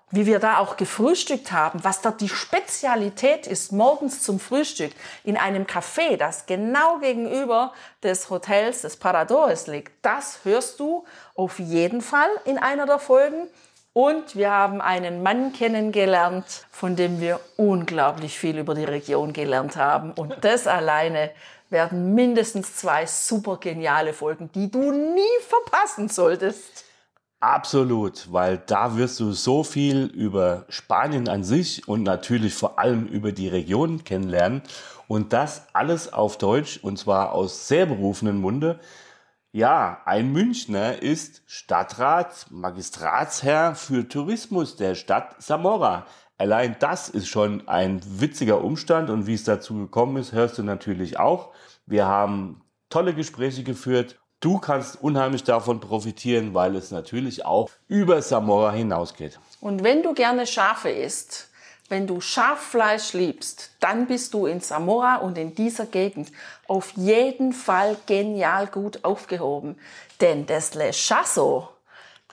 Wie 0.10 0.28
wir 0.28 0.38
da 0.38 0.60
auch 0.60 0.78
gefrühstückt 0.78 1.52
haben, 1.52 1.84
was 1.84 2.02
dort 2.02 2.22
die 2.22 2.30
Spezialität 2.30 3.48
ist, 3.48 3.72
morgens 3.72 4.22
zum 4.22 4.40
Frühstück 4.40 4.92
in 5.24 5.38
einem 5.38 5.64
Café, 5.64 6.18
das 6.18 6.46
genau 6.46 7.00
gegenüber 7.00 7.74
des 8.04 8.30
Hotels 8.30 8.84
des 8.84 8.98
Paradores 8.98 9.66
liegt, 9.66 9.92
das 10.04 10.42
hörst 10.44 10.80
du 10.80 11.04
auf 11.34 11.58
jeden 11.58 12.02
Fall 12.02 12.30
in 12.46 12.60
einer 12.60 12.86
der 12.86 13.00
Folgen. 13.00 13.48
Und 13.94 14.36
wir 14.36 14.50
haben 14.50 14.82
einen 14.82 15.22
Mann 15.22 15.54
kennengelernt, 15.54 16.66
von 16.72 16.96
dem 16.96 17.22
wir 17.22 17.40
unglaublich 17.58 18.40
viel 18.40 18.58
über 18.58 18.74
die 18.74 18.86
Region 18.86 19.34
gelernt 19.34 19.78
haben. 19.78 20.12
Und 20.14 20.34
das 20.42 20.66
alleine 20.66 21.30
werden 21.70 22.16
mindestens 22.16 22.76
zwei 22.76 23.06
super 23.06 23.58
geniale 23.58 24.14
Folgen, 24.14 24.50
die 24.56 24.72
du 24.72 24.92
nie 24.92 25.22
verpassen 25.48 26.10
solltest. 26.10 26.86
Absolut, 27.40 28.32
weil 28.32 28.64
da 28.66 28.98
wirst 28.98 29.20
du 29.20 29.32
so 29.32 29.64
viel 29.64 30.06
über 30.06 30.66
Spanien 30.70 31.28
an 31.28 31.44
sich 31.44 31.88
und 31.88 32.02
natürlich 32.02 32.56
vor 32.56 32.80
allem 32.80 33.06
über 33.06 33.32
die 33.32 33.50
Region 33.50 34.04
kennenlernen. 34.04 34.64
Und 35.08 35.34
das 35.34 35.68
alles 35.74 36.12
auf 36.12 36.40
Deutsch 36.40 36.80
und 36.82 36.98
zwar 36.98 37.34
aus 37.34 37.68
sehr 37.68 37.86
berufenen 37.86 38.38
Munde. 38.38 38.80
Ja, 39.56 40.02
ein 40.06 40.32
Münchner 40.32 41.04
ist 41.04 41.44
Stadtrat, 41.46 42.48
Magistratsherr 42.50 43.76
für 43.76 44.10
Tourismus 44.10 44.78
der 44.78 44.96
Stadt 44.96 45.36
Samora. 45.38 46.08
Allein 46.40 46.76
das 46.80 47.08
ist 47.08 47.28
schon 47.28 47.68
ein 47.68 48.02
witziger 48.04 48.64
Umstand 48.64 49.12
und 49.12 49.28
wie 49.28 49.36
es 49.36 49.44
dazu 49.44 49.76
gekommen 49.76 50.18
ist, 50.18 50.32
hörst 50.32 50.58
du 50.58 50.64
natürlich 50.64 51.20
auch. 51.20 51.52
Wir 51.86 52.08
haben 52.08 52.62
tolle 52.90 53.14
Gespräche 53.14 53.62
geführt. 53.62 54.20
Du 54.40 54.58
kannst 54.58 55.00
unheimlich 55.04 55.44
davon 55.44 55.80
profitieren, 55.80 56.56
weil 56.56 56.76
es 56.76 56.90
natürlich 56.90 57.46
auch 57.46 57.70
über 57.88 58.24
Samora 58.24 58.72
hinausgeht. 58.72 59.40
Und 59.62 59.84
wenn 59.84 60.02
du 60.02 60.16
gerne 60.16 60.48
Schafe 60.48 60.90
isst, 60.90 61.53
wenn 61.90 62.08
du 62.08 62.22
Schaffleisch 62.22 63.14
liebst, 63.14 63.72
dann 63.80 64.08
bist 64.08 64.34
du 64.34 64.46
in 64.46 64.62
Zamora 64.62 65.18
und 65.18 65.38
in 65.38 65.54
dieser 65.56 65.86
Gegend 65.86 66.32
auf 66.68 66.92
jeden 66.96 67.54
Fall 67.54 67.98
genial 68.06 68.68
gut 68.68 69.04
aufgehoben. 69.04 69.78
Denn 70.22 70.46
das 70.46 70.74
Le 70.74 70.92
Chasso, 70.92 71.70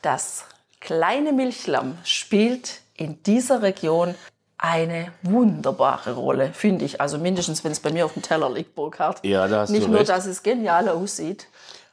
das 0.03 0.45
kleine 0.81 1.33
Milchlamm, 1.33 1.99
spielt 2.05 2.81
in 2.97 3.23
dieser 3.23 3.63
Region 3.63 4.15
eine 4.57 5.13
wunderbare 5.23 6.13
Rolle, 6.13 6.53
finde 6.53 6.85
ich. 6.85 7.01
Also 7.01 7.19
mindestens, 7.19 7.65
wenn 7.65 7.73
es 7.73 7.81
bei 7.81 7.91
mir 7.91 8.05
auf 8.05 8.13
dem 8.13 8.23
Teller 8.23 8.51
liegt, 8.51 8.75
Burkhard. 8.75 9.25
Ja, 9.25 9.49
da 9.49 9.61
hast 9.61 9.71
Nicht 9.71 9.87
du 9.87 9.91
nur, 9.91 10.01
recht. 10.01 10.11
dass 10.11 10.27
es 10.27 10.43
genial 10.43 10.89
aussieht, 10.89 11.49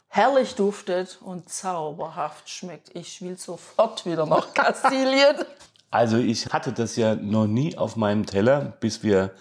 herrlich 0.10 0.56
duftet 0.56 1.18
und 1.22 1.50
zauberhaft 1.50 2.50
schmeckt. 2.50 2.94
Ich 2.94 3.22
will 3.22 3.38
sofort 3.38 4.06
wieder 4.06 4.26
nach 4.26 4.54
Kastilien. 4.54 5.38
Also 5.89 6.17
ich 6.17 6.48
hatte 6.48 6.74
das 6.74 6.96
ja 6.96 7.15
noch 7.15 7.48
nie 7.48 7.77
auf 7.77 7.96
meinem 7.96 8.25
Teller, 8.25 8.77
bis 8.79 9.03
wir 9.03 9.32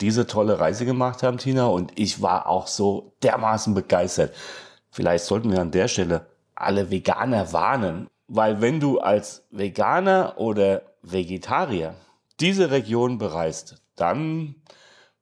diese 0.00 0.26
tolle 0.26 0.60
Reise 0.60 0.84
gemacht 0.84 1.22
haben, 1.22 1.38
Tina. 1.38 1.66
Und 1.66 1.98
ich 1.98 2.22
war 2.22 2.48
auch 2.48 2.66
so 2.66 3.14
dermaßen 3.22 3.74
begeistert. 3.74 4.34
Vielleicht 4.90 5.24
sollten 5.24 5.50
wir 5.50 5.60
an 5.60 5.70
der 5.70 5.88
Stelle 5.88 6.26
alle 6.54 6.90
Veganer 6.90 7.52
warnen. 7.52 8.08
Weil 8.28 8.60
wenn 8.60 8.80
du 8.80 8.98
als 8.98 9.46
Veganer 9.50 10.34
oder 10.36 10.82
Vegetarier 11.02 11.94
diese 12.40 12.70
Region 12.70 13.18
bereist, 13.18 13.82
dann 13.94 14.56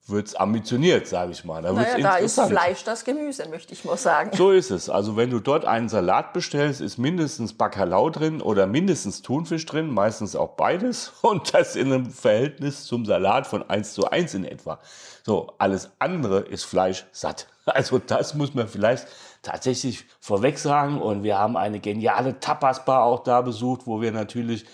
wird's 0.06 0.34
ambitioniert, 0.34 1.06
sage 1.06 1.32
ich 1.32 1.44
mal. 1.44 1.62
Da 1.62 1.72
Naja, 1.72 1.98
da 1.98 2.16
ist. 2.16 2.38
Fleisch 2.38 2.84
das 2.84 3.04
Gemüse, 3.04 3.48
möchte 3.48 3.72
ich 3.72 3.84
mal 3.84 3.96
sagen. 3.96 4.30
So 4.36 4.50
ist 4.50 4.70
es. 4.70 4.90
Also 4.90 5.16
wenn 5.16 5.30
du 5.30 5.40
dort 5.40 5.64
einen 5.64 5.88
Salat 5.88 6.32
bestellst, 6.32 6.80
ist 6.80 6.98
mindestens 6.98 7.54
Bacalhau 7.54 8.10
drin 8.10 8.42
oder 8.42 8.66
mindestens 8.66 9.22
Thunfisch 9.22 9.64
drin, 9.64 9.88
meistens 9.88 10.36
auch 10.36 10.50
beides. 10.50 11.12
Und 11.22 11.54
das 11.54 11.76
in 11.76 11.92
einem 11.92 12.10
Verhältnis 12.10 12.84
zum 12.84 13.06
Salat 13.06 13.46
von 13.46 13.68
1 13.68 13.94
zu 13.94 14.10
1 14.10 14.34
in 14.34 14.44
etwa. 14.44 14.78
So, 15.22 15.54
alles 15.58 15.90
andere 15.98 16.40
ist 16.40 16.64
Fleisch 16.64 17.06
satt. 17.12 17.46
Also 17.66 17.98
das 17.98 18.34
muss 18.34 18.52
man 18.52 18.68
vielleicht 18.68 19.06
tatsächlich 19.40 20.04
vorweg 20.20 20.58
sagen. 20.58 21.00
Und 21.00 21.22
wir 21.22 21.38
haben 21.38 21.56
eine 21.56 21.80
geniale 21.80 22.38
Tapas-Bar 22.38 23.04
auch 23.04 23.22
da 23.24 23.40
besucht, 23.40 23.86
wo 23.86 24.02
wir 24.02 24.12
natürlich 24.12 24.66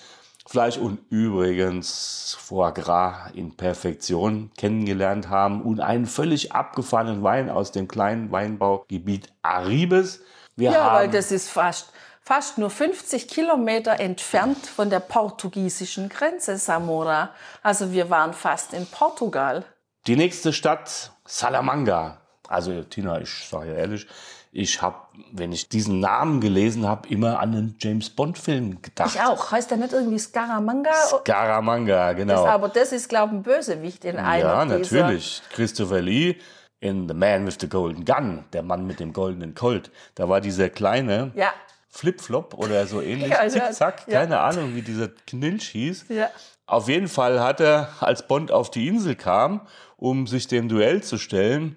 Fleisch 0.46 0.78
und 0.78 0.98
übrigens 1.10 2.36
Foie 2.40 2.72
Gras 2.72 3.30
in 3.34 3.56
Perfektion 3.56 4.50
kennengelernt 4.56 5.28
haben 5.28 5.62
und 5.62 5.80
einen 5.80 6.06
völlig 6.06 6.52
abgefahrenen 6.52 7.22
Wein 7.22 7.50
aus 7.50 7.72
dem 7.72 7.88
kleinen 7.88 8.32
Weinbaugebiet 8.32 9.28
Aribes. 9.42 10.20
Wir 10.56 10.72
Ja, 10.72 10.94
weil 10.94 11.08
das 11.08 11.30
ist 11.30 11.50
fast, 11.50 11.92
fast 12.22 12.58
nur 12.58 12.70
50 12.70 13.28
Kilometer 13.28 14.00
entfernt 14.00 14.66
von 14.66 14.90
der 14.90 15.00
portugiesischen 15.00 16.08
Grenze, 16.08 16.56
Samora. 16.56 17.30
Also 17.62 17.92
wir 17.92 18.10
waren 18.10 18.32
fast 18.32 18.72
in 18.72 18.86
Portugal. 18.86 19.64
die 20.06 20.16
nächste 20.16 20.52
Stadt 20.52 21.12
Salamanca. 21.26 22.20
Also 22.48 22.82
Tina, 22.82 23.20
ich 23.20 23.48
sage 23.48 23.70
ja 23.70 23.76
ehrlich, 23.76 24.06
ich 24.52 24.82
habe, 24.82 24.96
wenn 25.32 25.52
ich 25.52 25.68
diesen 25.68 26.00
Namen 26.00 26.40
gelesen 26.40 26.86
habe, 26.86 27.08
immer 27.08 27.38
an 27.38 27.54
einen 27.54 27.76
James 27.78 28.10
Bond 28.10 28.36
Film 28.38 28.82
gedacht. 28.82 29.14
Ich 29.14 29.20
auch. 29.20 29.52
Heißt 29.52 29.70
der 29.70 29.78
nicht 29.78 29.92
irgendwie 29.92 30.18
Scaramanga? 30.18 30.90
Scaramanga, 30.92 32.12
genau. 32.14 32.44
Das, 32.44 32.52
aber 32.54 32.68
das 32.68 32.92
ist, 32.92 33.08
glaube 33.08 33.34
ich, 33.34 33.38
ein 33.40 33.42
Bösewicht 33.42 34.04
in 34.04 34.16
einer 34.16 34.38
Ja, 34.44 34.64
natürlich. 34.64 35.42
Christopher 35.52 36.00
Lee 36.00 36.36
in 36.80 37.06
The 37.08 37.14
Man 37.14 37.46
with 37.46 37.58
the 37.60 37.68
Golden 37.68 38.04
Gun, 38.04 38.44
der 38.52 38.62
Mann 38.62 38.86
mit 38.86 39.00
dem 39.00 39.12
goldenen 39.12 39.54
Colt. 39.54 39.90
Da 40.14 40.28
war 40.28 40.40
dieser 40.40 40.68
kleine 40.68 41.30
Ja, 41.34 41.52
Flip-Flop 41.90 42.54
oder 42.54 42.86
so 42.86 43.00
ähnlich, 43.00 43.28
ja, 43.30 43.48
Zickzack, 43.48 44.04
ja. 44.08 44.20
keine 44.20 44.40
Ahnung, 44.40 44.74
wie 44.74 44.82
dieser 44.82 45.08
Knilch 45.26 45.68
hieß. 45.68 46.06
ja. 46.08 46.28
Auf 46.66 46.88
jeden 46.88 47.08
Fall 47.08 47.40
hat 47.40 47.58
er, 47.60 47.88
als 47.98 48.28
Bond 48.28 48.52
auf 48.52 48.70
die 48.70 48.86
Insel 48.86 49.16
kam, 49.16 49.62
um 49.96 50.28
sich 50.28 50.46
dem 50.46 50.68
Duell 50.68 51.02
zu 51.02 51.18
stellen, 51.18 51.76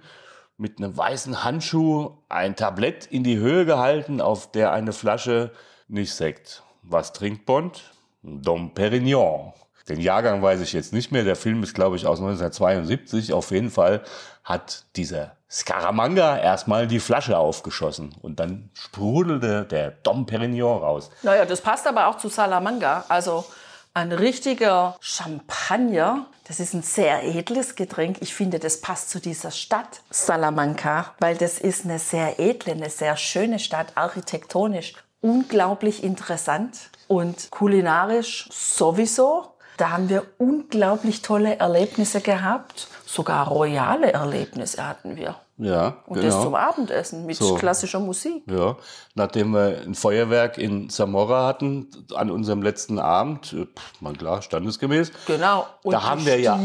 mit 0.58 0.78
einem 0.78 0.96
weißen 0.96 1.44
Handschuh 1.44 2.18
ein 2.30 2.56
Tablett 2.56 3.06
in 3.06 3.24
die 3.24 3.38
Höhe 3.38 3.66
gehalten, 3.66 4.22
auf 4.22 4.52
der 4.52 4.72
eine 4.72 4.94
Flasche 4.94 5.52
nicht 5.88 6.14
Sekt. 6.14 6.64
Was 6.84 7.14
trinkt 7.14 7.46
Bond? 7.46 7.92
Dom 8.22 8.74
Perignon. 8.74 9.54
Den 9.90 10.00
Jahrgang 10.00 10.42
weiß 10.42 10.62
ich 10.62 10.72
jetzt 10.72 10.94
nicht 10.94 11.12
mehr. 11.12 11.26
Der 11.26 11.36
Film 11.36 11.62
ist, 11.62 11.74
glaube 11.74 11.98
ich, 11.98 12.08
aus 12.08 12.20
1972. 12.20 13.34
Auf 13.34 13.52
jeden 13.52 13.70
Fall 13.70 14.02
hat 14.44 14.86
dieser 14.96 15.36
Scaramanga 15.50 16.38
erstmal 16.38 16.88
die 16.88 17.00
Flasche 17.00 17.38
aufgeschossen 17.38 18.16
und 18.22 18.40
dann 18.40 18.70
sprudelte 18.74 19.66
der 19.66 19.92
Dom 19.92 20.26
Perignon 20.26 20.82
raus. 20.82 21.12
Naja, 21.22 21.46
das 21.46 21.62
passt 21.62 21.86
aber 21.86 22.08
auch 22.08 22.18
zu 22.18 22.30
Salamanca. 22.30 23.06
Also 23.10 23.46
ein 23.94 24.12
richtiger 24.12 24.98
Champagner. 25.00 26.26
Das 26.48 26.60
ist 26.60 26.74
ein 26.74 26.82
sehr 26.84 27.24
edles 27.24 27.76
Getränk. 27.76 28.18
Ich 28.22 28.34
finde, 28.34 28.60
das 28.60 28.82
passt 28.82 29.10
zu 29.10 29.20
dieser 29.20 29.52
Stadt 29.52 30.02
Salamanca, 30.10 31.14
weil 31.20 31.38
das 31.38 31.60
ist 31.60 31.86
eine 31.86 32.00
sehr 32.00 32.40
edle, 32.40 32.74
eine 32.74 32.90
sehr 32.90 33.16
schöne 33.18 33.60
Stadt, 33.60 33.94
architektonisch 33.96 34.94
unglaublich 35.24 36.04
interessant 36.04 36.90
und 37.08 37.50
kulinarisch 37.50 38.50
sowieso. 38.52 39.54
Da 39.78 39.90
haben 39.90 40.10
wir 40.10 40.26
unglaublich 40.38 41.22
tolle 41.22 41.58
Erlebnisse 41.58 42.22
gehabt. 42.22 42.88
Sogar 43.06 43.48
royale 43.48 44.12
Erlebnisse 44.12 44.86
hatten 44.86 45.16
wir. 45.16 45.36
Ja, 45.58 45.98
Und 46.08 46.16
genau. 46.20 46.34
das 46.34 46.42
zum 46.42 46.56
Abendessen 46.56 47.26
mit 47.28 47.36
So. 47.36 47.54
klassischer 47.56 48.00
Musik. 48.00 48.44
Ja, 48.50 48.76
nachdem 49.14 49.52
wir 49.52 49.82
ein 49.86 49.94
Feuerwerk 49.94 50.58
in 50.58 50.90
Zamora 50.90 51.46
hatten 51.46 51.88
an 52.16 52.32
unserem 52.32 52.64
letzten 52.64 52.98
Abend, 52.98 53.54
äh, 53.54 53.66
pff, 53.68 54.02
mal 54.02 54.14
klar, 54.14 54.42
standesgemäß. 54.42 55.12
Genau. 55.28 55.68
Und 55.84 55.94
Da 55.94 56.00
die 56.00 56.06
haben 56.06 56.26
wir 56.26 56.40
ja, 56.40 56.60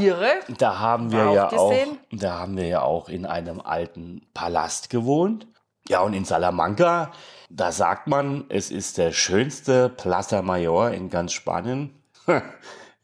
da 0.58 0.78
haben 0.78 1.12
wir 1.12 1.28
auch 1.28 1.34
ja 1.34 1.52
auch, 1.52 1.70
gesehen. 1.70 1.98
da 2.12 2.38
haben 2.38 2.56
wir 2.56 2.66
ja 2.66 2.82
auch 2.82 3.08
in 3.10 3.26
einem 3.26 3.60
alten 3.60 4.22
Palast 4.32 4.88
gewohnt. 4.88 5.46
Ja, 5.88 6.00
und 6.00 6.14
in 6.14 6.24
Salamanca, 6.24 7.12
da 7.50 7.72
sagt 7.72 8.08
man, 8.08 8.44
es 8.48 8.70
ist 8.70 8.96
der 8.98 9.12
schönste 9.12 9.90
Plaza 9.90 10.40
Mayor 10.42 10.90
in 10.90 11.10
ganz 11.10 11.32
Spanien. 11.32 11.94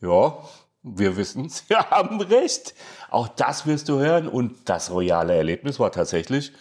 ja, 0.00 0.38
wir 0.84 1.16
wissen's, 1.16 1.64
wir 1.68 1.90
haben 1.90 2.20
recht. 2.20 2.74
Auch 3.10 3.28
das 3.28 3.66
wirst 3.66 3.88
du 3.88 3.98
hören. 3.98 4.28
Und 4.28 4.68
das 4.68 4.90
royale 4.90 5.34
Erlebnis 5.34 5.80
war 5.80 5.90
tatsächlich 5.90 6.52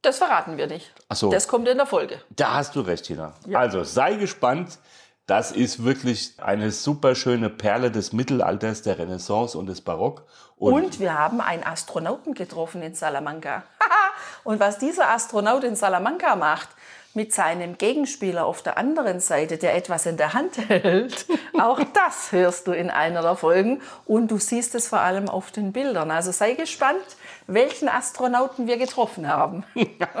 Das 0.00 0.18
verraten 0.18 0.56
wir 0.56 0.66
nicht. 0.66 0.92
Ach 1.08 1.16
so. 1.16 1.30
Das 1.30 1.48
kommt 1.48 1.68
in 1.68 1.76
der 1.76 1.86
Folge. 1.86 2.20
Da 2.30 2.54
hast 2.54 2.76
du 2.76 2.80
recht, 2.80 3.04
Tina. 3.04 3.34
Also 3.52 3.84
sei 3.84 4.14
gespannt. 4.14 4.78
Das 5.26 5.52
ist 5.52 5.82
wirklich 5.82 6.34
eine 6.36 6.70
super 6.70 7.14
schöne 7.14 7.48
Perle 7.48 7.90
des 7.90 8.12
Mittelalters, 8.12 8.82
der 8.82 8.98
Renaissance 8.98 9.56
und 9.56 9.66
des 9.66 9.80
Barock. 9.80 10.26
Und, 10.56 11.00
wir 11.00 11.18
haben 11.18 11.40
einen 11.40 11.64
Astronauten 11.64 12.34
getroffen 12.34 12.82
in 12.82 12.94
Salamanca. 12.94 13.64
und 14.44 14.60
was 14.60 14.78
dieser 14.78 15.08
Astronaut 15.08 15.64
in 15.64 15.76
Salamanca 15.76 16.36
macht, 16.36 16.68
mit 17.14 17.32
seinem 17.32 17.78
Gegenspieler 17.78 18.44
auf 18.44 18.62
der 18.62 18.76
anderen 18.76 19.20
Seite, 19.20 19.56
der 19.56 19.74
etwas 19.76 20.06
in 20.06 20.16
der 20.16 20.34
Hand 20.34 20.58
hält, 20.68 21.26
auch 21.58 21.80
das 21.94 22.32
hörst 22.32 22.66
du 22.66 22.72
in 22.72 22.90
einer 22.90 23.22
der 23.22 23.36
Folgen. 23.36 23.80
Und 24.04 24.30
du 24.30 24.38
siehst 24.38 24.74
es 24.74 24.88
vor 24.88 25.00
allem 25.00 25.28
auf 25.28 25.50
den 25.50 25.72
Bildern. 25.72 26.10
Also 26.10 26.32
sei 26.32 26.54
gespannt, 26.54 27.04
welchen 27.46 27.88
Astronauten 27.88 28.66
wir 28.66 28.76
getroffen 28.76 29.28
haben. 29.28 29.64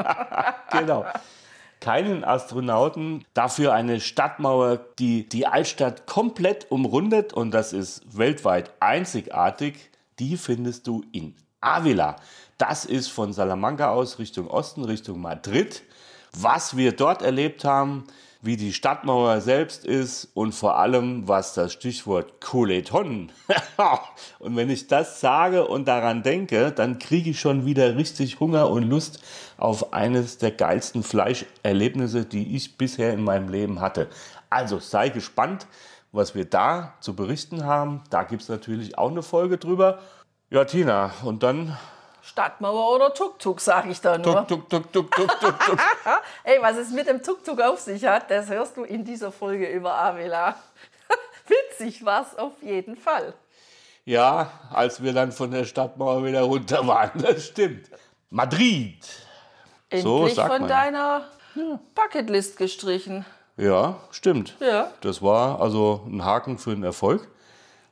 genau. 0.72 1.04
Keinen 1.80 2.24
Astronauten, 2.24 3.26
dafür 3.34 3.74
eine 3.74 4.00
Stadtmauer, 4.00 4.78
die 4.98 5.28
die 5.28 5.46
Altstadt 5.46 6.06
komplett 6.06 6.70
umrundet 6.70 7.34
und 7.34 7.50
das 7.50 7.74
ist 7.74 8.16
weltweit 8.16 8.72
einzigartig. 8.80 9.90
Die 10.18 10.38
findest 10.38 10.86
du 10.86 11.02
in 11.12 11.34
Avila. 11.60 12.16
Das 12.56 12.84
ist 12.84 13.08
von 13.08 13.32
Salamanca 13.32 13.90
aus 13.90 14.18
Richtung 14.18 14.48
Osten, 14.48 14.84
Richtung 14.84 15.20
Madrid. 15.20 15.82
Was 16.36 16.76
wir 16.76 16.92
dort 16.92 17.22
erlebt 17.22 17.64
haben, 17.64 18.04
wie 18.44 18.58
die 18.58 18.74
Stadtmauer 18.74 19.40
selbst 19.40 19.86
ist 19.86 20.28
und 20.34 20.52
vor 20.52 20.76
allem, 20.76 21.26
was 21.26 21.54
das 21.54 21.72
Stichwort 21.72 22.42
Coleton. 22.42 23.32
und 24.38 24.56
wenn 24.56 24.68
ich 24.68 24.86
das 24.86 25.20
sage 25.20 25.66
und 25.66 25.88
daran 25.88 26.22
denke, 26.22 26.70
dann 26.70 26.98
kriege 26.98 27.30
ich 27.30 27.40
schon 27.40 27.64
wieder 27.64 27.96
richtig 27.96 28.40
Hunger 28.40 28.68
und 28.68 28.82
Lust 28.82 29.22
auf 29.56 29.94
eines 29.94 30.36
der 30.36 30.50
geilsten 30.50 31.02
Fleischerlebnisse, 31.02 32.26
die 32.26 32.54
ich 32.54 32.76
bisher 32.76 33.14
in 33.14 33.24
meinem 33.24 33.48
Leben 33.48 33.80
hatte. 33.80 34.08
Also 34.50 34.78
sei 34.78 35.08
gespannt, 35.08 35.66
was 36.12 36.34
wir 36.34 36.44
da 36.44 36.94
zu 37.00 37.16
berichten 37.16 37.64
haben. 37.64 38.02
Da 38.10 38.24
gibt 38.24 38.42
es 38.42 38.48
natürlich 38.50 38.98
auch 38.98 39.10
eine 39.10 39.22
Folge 39.22 39.56
drüber. 39.56 40.00
Ja, 40.50 40.66
Tina, 40.66 41.12
und 41.24 41.42
dann 41.42 41.78
Stadtmauer 42.24 42.94
oder 42.96 43.12
Tuk-Tuk, 43.12 43.60
sage 43.60 43.90
ich 43.90 44.00
da 44.00 44.16
nur. 44.16 44.46
Tuk, 44.46 44.68
tuk, 44.70 44.90
tuk, 44.90 45.14
tuk, 45.14 45.40
tuk, 45.40 45.60
tuk. 45.60 45.78
Ey, 46.44 46.58
was 46.62 46.76
es 46.76 46.90
mit 46.90 47.06
dem 47.06 47.22
Tuk-Tuk 47.22 47.60
auf 47.60 47.80
sich 47.80 48.06
hat, 48.06 48.30
das 48.30 48.48
hörst 48.48 48.78
du 48.78 48.84
in 48.84 49.04
dieser 49.04 49.30
Folge 49.30 49.66
über 49.68 49.94
Avila. 49.94 50.54
Witzig 51.46 52.02
war's 52.04 52.36
auf 52.38 52.54
jeden 52.62 52.96
Fall. 52.96 53.34
Ja, 54.06 54.50
als 54.70 55.02
wir 55.02 55.12
dann 55.12 55.32
von 55.32 55.50
der 55.50 55.64
Stadtmauer 55.64 56.24
wieder 56.24 56.42
runter 56.42 56.86
waren, 56.86 57.10
das 57.22 57.44
stimmt. 57.44 57.90
Madrid. 58.30 59.04
So 59.92 60.20
Endlich 60.20 60.34
sagt 60.34 60.50
von 60.50 60.62
man. 60.62 60.68
deiner 60.68 61.28
Bucketlist 61.94 62.56
gestrichen. 62.56 63.26
Ja, 63.58 63.98
stimmt. 64.10 64.56
Ja. 64.60 64.90
Das 65.02 65.20
war 65.20 65.60
also 65.60 66.02
ein 66.06 66.24
Haken 66.24 66.56
für 66.58 66.74
den 66.74 66.84
Erfolg. 66.84 67.28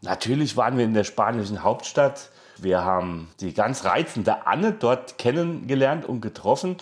Natürlich 0.00 0.56
waren 0.56 0.78
wir 0.78 0.86
in 0.86 0.94
der 0.94 1.04
spanischen 1.04 1.62
Hauptstadt. 1.62 2.30
Wir 2.62 2.84
haben 2.84 3.28
die 3.40 3.54
ganz 3.54 3.84
reizende 3.84 4.46
Anne 4.46 4.72
dort 4.72 5.18
kennengelernt 5.18 6.04
und 6.04 6.20
getroffen. 6.20 6.76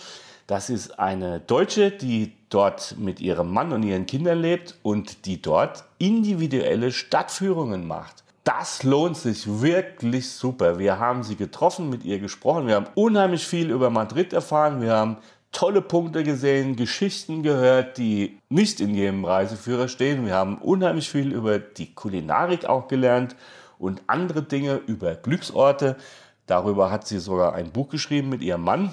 Das 0.47 0.69
ist 0.69 0.99
eine 0.99 1.39
Deutsche, 1.39 1.91
die 1.91 2.33
dort 2.49 2.95
mit 2.97 3.19
ihrem 3.19 3.51
Mann 3.51 3.71
und 3.71 3.83
ihren 3.83 4.05
Kindern 4.05 4.39
lebt 4.39 4.75
und 4.83 5.25
die 5.25 5.41
dort 5.41 5.85
individuelle 5.97 6.91
Stadtführungen 6.91 7.87
macht. 7.87 8.23
Das 8.43 8.83
lohnt 8.83 9.17
sich 9.17 9.61
wirklich 9.61 10.29
super. 10.31 10.77
Wir 10.77 10.99
haben 10.99 11.23
sie 11.23 11.35
getroffen, 11.35 11.89
mit 11.89 12.03
ihr 12.03 12.19
gesprochen. 12.19 12.67
Wir 12.67 12.75
haben 12.75 12.87
unheimlich 12.95 13.47
viel 13.47 13.71
über 13.71 13.89
Madrid 13.89 14.33
erfahren. 14.33 14.81
Wir 14.81 14.93
haben 14.93 15.17
tolle 15.51 15.81
Punkte 15.81 16.23
gesehen, 16.23 16.75
Geschichten 16.75 17.43
gehört, 17.43 17.97
die 17.97 18.39
nicht 18.49 18.81
in 18.81 18.95
jedem 18.95 19.25
Reiseführer 19.25 19.87
stehen. 19.87 20.25
Wir 20.25 20.35
haben 20.35 20.57
unheimlich 20.57 21.09
viel 21.09 21.31
über 21.31 21.59
die 21.59 21.93
Kulinarik 21.93 22.65
auch 22.65 22.87
gelernt 22.87 23.35
und 23.81 24.03
andere 24.07 24.43
Dinge 24.43 24.75
über 24.85 25.15
Glücksorte. 25.15 25.97
Darüber 26.45 26.91
hat 26.91 27.07
sie 27.07 27.19
sogar 27.19 27.53
ein 27.53 27.71
Buch 27.71 27.89
geschrieben 27.89 28.29
mit 28.29 28.41
ihrem 28.41 28.61
Mann. 28.61 28.91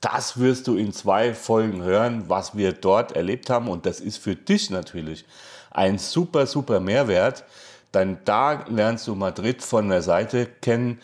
Das 0.00 0.38
wirst 0.38 0.66
du 0.66 0.76
in 0.76 0.92
zwei 0.92 1.34
Folgen 1.34 1.82
hören, 1.82 2.24
was 2.28 2.56
wir 2.56 2.72
dort 2.72 3.12
erlebt 3.12 3.50
haben. 3.50 3.68
Und 3.68 3.84
das 3.84 4.00
ist 4.00 4.16
für 4.16 4.34
dich 4.34 4.70
natürlich 4.70 5.26
ein 5.70 5.98
super, 5.98 6.46
super 6.46 6.80
Mehrwert. 6.80 7.44
Denn 7.92 8.18
da 8.24 8.64
lernst 8.68 9.06
du 9.06 9.14
Madrid 9.14 9.62
von 9.62 9.90
der 9.90 10.00
Seite 10.00 10.46
kennen, 10.46 11.00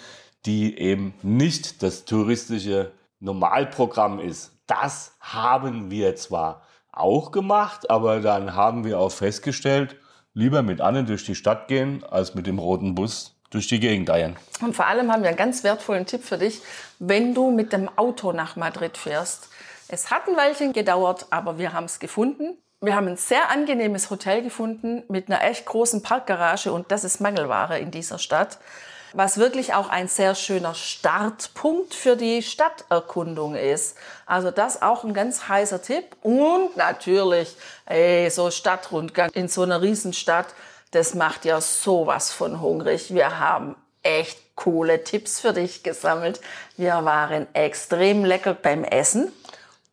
die 0.46 0.78
eben 0.78 1.12
nicht 1.22 1.82
das 1.82 2.06
touristische 2.06 2.92
Normalprogramm 3.20 4.18
ist. 4.18 4.52
Das 4.66 5.12
haben 5.20 5.90
wir 5.90 6.16
zwar 6.16 6.62
auch 6.90 7.32
gemacht, 7.32 7.90
aber 7.90 8.20
dann 8.20 8.54
haben 8.54 8.84
wir 8.84 8.98
auch 8.98 9.12
festgestellt, 9.12 9.96
lieber 10.36 10.62
mit 10.62 10.80
Anne 10.80 11.02
durch 11.04 11.24
die 11.24 11.34
Stadt 11.34 11.66
gehen, 11.66 12.04
als 12.04 12.34
mit 12.34 12.46
dem 12.46 12.58
roten 12.58 12.94
Bus 12.94 13.34
durch 13.50 13.68
die 13.68 13.80
Gegend 13.80 14.10
eiern. 14.10 14.36
Und 14.60 14.76
vor 14.76 14.86
allem 14.86 15.10
haben 15.10 15.22
wir 15.22 15.28
einen 15.28 15.38
ganz 15.38 15.64
wertvollen 15.64 16.04
Tipp 16.04 16.22
für 16.22 16.36
dich, 16.36 16.60
wenn 16.98 17.34
du 17.34 17.50
mit 17.50 17.72
dem 17.72 17.88
Auto 17.96 18.32
nach 18.32 18.54
Madrid 18.54 18.98
fährst. 18.98 19.48
Es 19.88 20.10
hat 20.10 20.28
ein 20.28 20.36
Weilchen 20.36 20.72
gedauert, 20.74 21.26
aber 21.30 21.58
wir 21.58 21.72
haben 21.72 21.84
es 21.84 21.98
gefunden. 21.98 22.58
Wir 22.82 22.94
haben 22.94 23.08
ein 23.08 23.16
sehr 23.16 23.50
angenehmes 23.50 24.10
Hotel 24.10 24.42
gefunden 24.42 25.04
mit 25.08 25.28
einer 25.30 25.42
echt 25.42 25.64
großen 25.64 26.02
Parkgarage 26.02 26.70
und 26.70 26.92
das 26.92 27.04
ist 27.04 27.20
Mangelware 27.20 27.78
in 27.78 27.90
dieser 27.90 28.18
Stadt. 28.18 28.58
Was 29.12 29.38
wirklich 29.38 29.74
auch 29.74 29.88
ein 29.88 30.08
sehr 30.08 30.34
schöner 30.34 30.74
Startpunkt 30.74 31.94
für 31.94 32.16
die 32.16 32.42
Stadterkundung 32.42 33.54
ist. 33.54 33.96
Also 34.26 34.50
das 34.50 34.82
auch 34.82 35.04
ein 35.04 35.14
ganz 35.14 35.48
heißer 35.48 35.82
Tipp. 35.82 36.16
Und 36.22 36.76
natürlich, 36.76 37.56
ey, 37.86 38.28
so 38.30 38.50
Stadtrundgang 38.50 39.30
in 39.30 39.48
so 39.48 39.62
einer 39.62 39.82
Riesenstadt, 39.82 40.46
das 40.90 41.14
macht 41.14 41.44
ja 41.44 41.60
sowas 41.60 42.32
von 42.32 42.60
hungrig. 42.60 43.12
Wir 43.12 43.38
haben 43.38 43.76
echt 44.02 44.38
coole 44.54 45.04
Tipps 45.04 45.40
für 45.40 45.52
dich 45.52 45.82
gesammelt. 45.82 46.40
Wir 46.76 47.04
waren 47.04 47.46
extrem 47.54 48.24
lecker 48.24 48.54
beim 48.54 48.84
Essen 48.84 49.32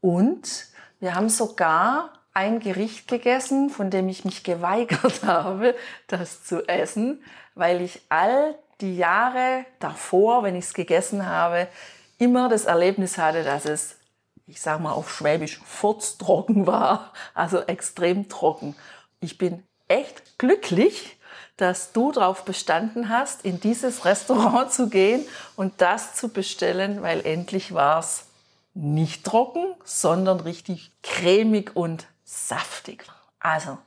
und 0.02 0.68
wir 1.00 1.16
haben 1.16 1.30
sogar 1.30 2.12
ein 2.34 2.60
Gericht 2.60 3.08
gegessen, 3.08 3.70
von 3.70 3.90
dem 3.90 4.08
ich 4.10 4.26
mich 4.26 4.44
geweigert 4.44 5.24
habe, 5.26 5.76
das 6.08 6.44
zu 6.44 6.68
essen, 6.68 7.24
weil 7.56 7.82
ich 7.82 8.02
all 8.10 8.56
die 8.84 8.98
Jahre 8.98 9.66
davor, 9.80 10.44
wenn 10.44 10.56
ich 10.56 10.66
es 10.66 10.74
gegessen 10.74 11.26
habe, 11.26 11.68
immer 12.20 12.50
das 12.50 12.66
Erlebnis 12.66 13.18
hatte, 13.18 13.44
dass 13.44 13.66
es, 13.66 13.96
ich 14.46 14.62
sage 14.62 14.84
mal 14.84 14.92
auf 14.92 15.12
Schwäbisch, 15.12 15.60
furztrocken 15.66 16.68
war, 16.68 17.14
also 17.34 17.62
extrem 17.62 18.30
trocken. 18.30 18.76
Ich 19.22 19.38
bin 19.38 19.64
echt 19.88 20.38
glücklich, 20.38 21.18
dass 21.58 21.94
du 21.94 22.12
darauf 22.12 22.46
bestanden 22.46 23.10
hast, 23.10 23.46
in 23.46 23.60
dieses 23.60 24.06
Restaurant 24.06 24.72
zu 24.72 24.90
gehen 24.90 25.26
und 25.56 25.82
das 25.82 26.14
zu 26.14 26.30
bestellen, 26.30 27.02
weil 27.02 27.26
endlich 27.26 27.74
war 27.74 28.00
es 28.00 28.26
nicht 28.74 29.24
trocken, 29.24 29.76
sondern 29.86 30.40
richtig 30.42 30.92
cremig 31.04 31.76
und 31.76 32.08
saftig. 32.26 33.06
Also 33.40 33.78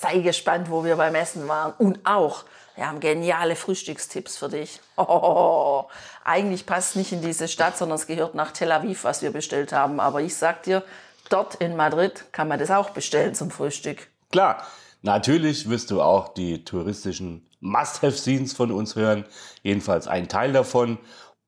sei 0.00 0.18
gespannt, 0.18 0.70
wo 0.70 0.84
wir 0.84 0.96
beim 0.96 1.14
Essen 1.14 1.48
waren. 1.48 1.72
Und 1.78 2.04
auch, 2.04 2.44
wir 2.78 2.86
haben 2.86 3.00
geniale 3.00 3.56
Frühstückstipps 3.56 4.36
für 4.38 4.48
dich. 4.48 4.80
Oh, 4.96 5.86
eigentlich 6.24 6.66
passt 6.66 6.94
nicht 6.96 7.12
in 7.12 7.22
diese 7.22 7.48
Stadt, 7.48 7.76
sondern 7.76 7.96
es 7.96 8.06
gehört 8.06 8.34
nach 8.34 8.52
Tel 8.52 8.70
Aviv, 8.70 9.04
was 9.04 9.22
wir 9.22 9.32
bestellt 9.32 9.72
haben. 9.72 10.00
Aber 10.00 10.20
ich 10.20 10.36
sag 10.36 10.62
dir, 10.64 10.84
dort 11.28 11.56
in 11.56 11.76
Madrid 11.76 12.24
kann 12.32 12.46
man 12.46 12.58
das 12.58 12.70
auch 12.70 12.90
bestellen 12.90 13.34
zum 13.34 13.50
Frühstück. 13.50 14.08
Klar, 14.30 14.64
natürlich 15.02 15.68
wirst 15.68 15.90
du 15.90 16.02
auch 16.02 16.34
die 16.34 16.64
touristischen 16.64 17.48
Must-Have-Scenes 17.60 18.52
von 18.52 18.70
uns 18.70 18.94
hören, 18.96 19.24
jedenfalls 19.62 20.06
ein 20.06 20.28
Teil 20.28 20.52
davon. 20.52 20.98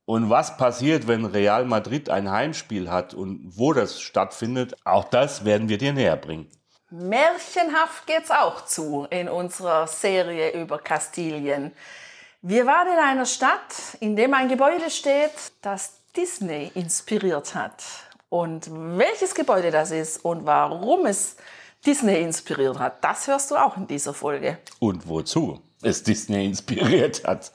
Und 0.04 0.30
was 0.30 0.56
passiert, 0.56 1.06
wenn 1.06 1.24
Real 1.24 1.64
Madrid 1.64 2.08
ein 2.10 2.30
Heimspiel 2.30 2.90
hat 2.90 3.14
und 3.14 3.52
wo 3.56 3.72
das 3.72 4.00
stattfindet, 4.00 4.74
auch 4.84 5.04
das 5.04 5.44
werden 5.44 5.68
wir 5.68 5.78
dir 5.78 5.92
näher 5.92 6.16
bringen. 6.16 6.48
Märchenhaft 6.90 8.06
geht's 8.06 8.30
auch 8.30 8.64
zu 8.64 9.06
in 9.10 9.28
unserer 9.28 9.86
Serie 9.86 10.50
über 10.60 10.78
Kastilien. 10.78 11.72
Wir 12.42 12.66
waren 12.66 12.88
in 12.88 12.98
einer 12.98 13.26
Stadt, 13.26 13.96
in 14.00 14.16
dem 14.16 14.34
ein 14.34 14.48
Gebäude 14.48 14.90
steht, 14.90 15.30
das 15.62 16.00
Disney 16.16 16.72
inspiriert 16.74 17.54
hat. 17.54 17.84
Und 18.28 18.68
welches 18.70 19.34
Gebäude 19.34 19.70
das 19.70 19.92
ist 19.92 20.24
und 20.24 20.46
warum 20.46 21.06
es 21.06 21.36
Disney 21.86 22.20
inspiriert 22.20 22.78
hat, 22.78 23.04
das 23.04 23.28
hörst 23.28 23.50
du 23.50 23.56
auch 23.56 23.76
in 23.76 23.86
dieser 23.86 24.12
Folge. 24.12 24.58
Und 24.80 25.06
wozu 25.08 25.60
es 25.82 26.02
Disney 26.02 26.44
inspiriert 26.44 27.24
hat. 27.24 27.52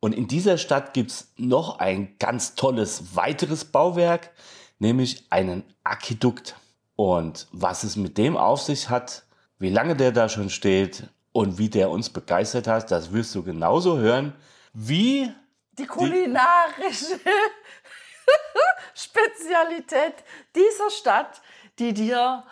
Und 0.00 0.14
in 0.14 0.28
dieser 0.28 0.58
Stadt 0.58 0.92
gibt's 0.92 1.32
noch 1.36 1.78
ein 1.78 2.16
ganz 2.18 2.54
tolles 2.54 3.16
weiteres 3.16 3.64
Bauwerk, 3.64 4.30
nämlich 4.78 5.26
einen 5.30 5.64
Aquädukt. 5.84 6.54
Und 6.98 7.46
was 7.52 7.84
es 7.84 7.94
mit 7.94 8.18
dem 8.18 8.36
auf 8.36 8.60
sich 8.60 8.90
hat, 8.90 9.22
wie 9.60 9.70
lange 9.70 9.94
der 9.94 10.10
da 10.10 10.28
schon 10.28 10.50
steht 10.50 11.04
und 11.30 11.56
wie 11.56 11.68
der 11.68 11.90
uns 11.90 12.10
begeistert 12.10 12.66
hat, 12.66 12.90
das 12.90 13.12
wirst 13.12 13.32
du 13.36 13.44
genauso 13.44 13.98
hören, 13.98 14.34
wie 14.72 15.32
Die 15.78 15.86
kulinarische 15.86 17.20
Spezialität 18.94 20.14
dieser 20.56 20.90
Stadt, 20.90 21.40
die 21.78 21.94
dir, 21.94 22.42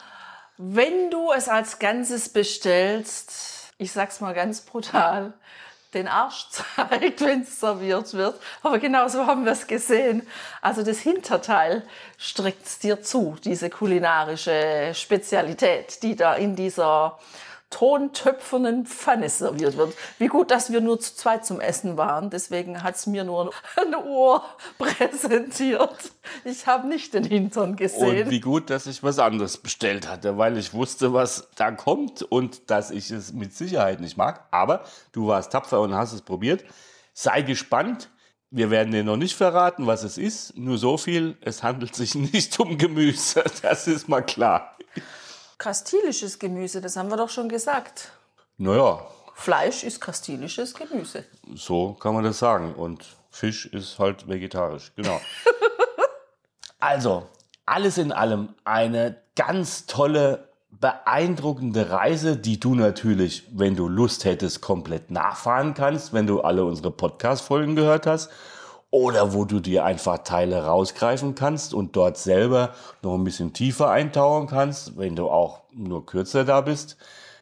wenn 0.59 1.11
du 1.11 1.33
es 1.33 1.49
als 1.49 1.81
Ganzes 1.81 2.29
bestellst, 2.29 3.73
ich 3.79 3.91
sag's 3.91 4.21
mal 4.21 4.33
ganz 4.33 4.61
brutal, 4.61 5.35
den 5.97 6.09
Arsch 6.09 6.47
zeigt, 6.51 7.21
wenn 7.23 7.43
es 7.43 7.59
serviert 7.59 8.13
wird. 8.15 8.41
Aber 8.63 8.79
genauso 8.79 9.27
haben 9.27 9.45
wir 9.45 9.53
es 9.53 9.67
gesehen. 9.67 10.27
Also 10.63 10.83
das 10.83 10.99
Hinterteil 10.99 11.83
streckt 12.19 12.67
es 12.67 12.79
dir 12.79 13.03
zu, 13.03 13.37
diese 13.45 13.71
kulinarische 13.71 14.93
Spezialität, 14.95 16.03
die 16.03 16.15
da 16.15 16.35
in 16.35 16.55
dieser 16.55 17.19
tontöpfernen 17.71 18.87
Pfanne 18.87 19.29
serviert 19.29 19.77
wird. 19.77 19.95
Wie 20.19 20.29
gut, 20.29 20.51
dass 20.51 20.71
wir 20.71 20.81
nur 20.81 21.01
zu 21.01 21.15
zweit 21.15 21.45
zum 21.45 21.61
Essen 21.61 21.97
waren. 21.97 22.31
Deswegen 22.31 22.83
hat's 22.83 23.07
mir 23.07 23.25
nur 23.25 23.53
ein 23.77 23.95
Ohr 23.95 24.45
präsentiert. 24.79 26.13
Ich 26.45 26.67
habe 26.67 26.87
nicht 26.87 27.15
den 27.15 27.25
Hintern 27.25 27.77
gesehen. 27.77 28.25
Und 28.25 28.31
wie 28.31 28.41
gut, 28.41 28.71
dass 28.71 28.87
ich 28.87 29.03
was 29.03 29.19
anderes 29.19 29.59
bestellt 29.59 30.09
hatte, 30.09 30.39
weil 30.39 30.57
ich 30.57 30.73
wusste, 30.75 31.13
was 31.13 31.49
da 31.57 31.73
kommt 31.73 32.23
und 32.23 32.71
dass 32.71 32.91
ich 32.91 33.11
es 33.11 33.33
mit 33.33 33.55
Sicherheit 33.55 34.01
nicht 34.01 34.17
mag. 34.17 34.47
Aber 34.51 34.85
du 35.13 35.27
warst 35.27 35.53
tapfer 35.53 35.81
und 35.81 35.95
hast 35.95 36.13
es 36.13 36.23
probiert. 36.23 36.65
Sei 37.13 37.43
gespannt. 37.43 38.11
Wir 38.51 38.71
werden 38.71 38.93
dir 38.93 39.03
noch 39.03 39.17
nicht 39.17 39.35
verraten, 39.35 39.89
was 39.89 40.05
es 40.05 40.19
ist. 40.19 40.57
Nur 40.57 40.79
so 40.79 40.97
viel, 40.97 41.37
es 41.41 41.65
handelt 41.65 41.97
sich 41.97 42.15
nicht 42.33 42.59
um 42.61 42.79
Gemüse. 42.79 43.43
Das 43.63 43.89
ist 43.89 44.09
mal 44.09 44.23
klar. 44.23 44.77
Kastilisches 45.59 46.39
Gemüse, 46.39 46.81
das 46.81 46.97
haben 46.97 47.11
wir 47.11 47.17
doch 47.17 47.31
schon 47.31 47.49
gesagt. 47.49 48.13
Naja, 48.59 49.07
Fleisch 49.35 49.85
ist 49.85 50.01
kastilisches 50.01 50.75
Gemüse. 50.75 51.25
so 51.55 51.93
kann 51.93 52.15
man 52.15 52.25
das 52.25 52.39
sagen. 52.39 52.75
Und 52.75 53.05
Fisch 53.31 53.67
ist 53.67 53.99
halt 53.99 54.29
vegetarisch. 54.29 54.93
Genau. 54.97 55.21
also, 56.81 57.29
alles 57.67 57.99
in 57.99 58.13
allem 58.13 58.55
eine 58.65 59.21
ganz 59.37 59.87
tolle, 59.87 60.49
beeindruckende 60.71 61.91
Reise, 61.91 62.37
die 62.37 62.59
du 62.59 62.75
natürlich, 62.75 63.45
wenn 63.53 63.77
du 63.77 63.89
Lust 63.89 64.25
hättest, 64.25 64.63
komplett 64.63 65.11
nachfahren 65.11 65.75
kannst, 65.75 66.13
wenn 66.13 66.27
du 66.27 66.41
alle 66.41 66.65
unsere 66.65 66.91
Podcast-Folgen 66.91 67.77
gehört 67.77 68.07
hast. 68.07 68.31
Oder 68.97 69.35
wo 69.35 69.45
du 69.45 69.61
dir 69.61 69.85
einfach 69.85 70.19
Teile 70.25 70.65
rausgreifen 70.65 71.35
kannst 71.35 71.75
und 71.75 71.97
dort 71.97 72.17
selber 72.17 72.73
noch 73.03 73.13
ein 73.13 73.25
bisschen 73.25 73.53
tiefer 73.53 73.91
eintauchen 73.91 74.47
kannst, 74.47 74.97
wenn 74.97 75.15
du 75.15 75.29
auch 75.29 75.65
nur 75.71 76.07
kürzer 76.07 76.47
da 76.47 76.63
bist. 76.63 76.97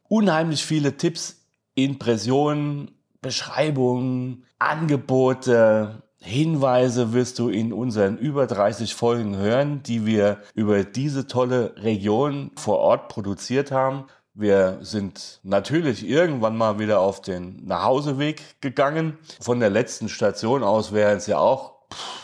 Unheimlich 0.09 0.65
viele 0.65 0.97
Tipps, 0.97 1.47
Impressionen, 1.77 2.91
Beschreibungen, 3.23 4.43
Angebote, 4.59 6.03
Hinweise 6.19 7.13
wirst 7.13 7.39
du 7.39 7.51
in 7.51 7.73
unseren 7.73 8.19
über 8.19 8.49
30 8.49 8.93
Folgen 8.93 9.37
hören, 9.37 9.81
die 9.85 10.07
wir 10.07 10.39
über 10.57 10.83
diese 10.83 11.29
tolle 11.29 11.77
Region 11.77 12.51
vor 12.57 12.79
Ort 12.79 13.07
produziert 13.07 13.71
haben. 13.71 14.07
Wir 14.37 14.79
sind 14.81 15.39
natürlich 15.45 16.05
irgendwann 16.05 16.57
mal 16.57 16.81
wieder 16.81 16.99
auf 16.99 17.23
den 17.23 17.65
Nachhauseweg 17.65 18.61
gegangen. 18.61 19.17
Von 19.41 19.61
der 19.61 19.71
letzten 19.71 20.09
Station 20.09 20.65
aus 20.65 20.93
wären 20.93 21.19
es 21.19 21.29
ja 21.29 21.39
auch, 21.39 21.75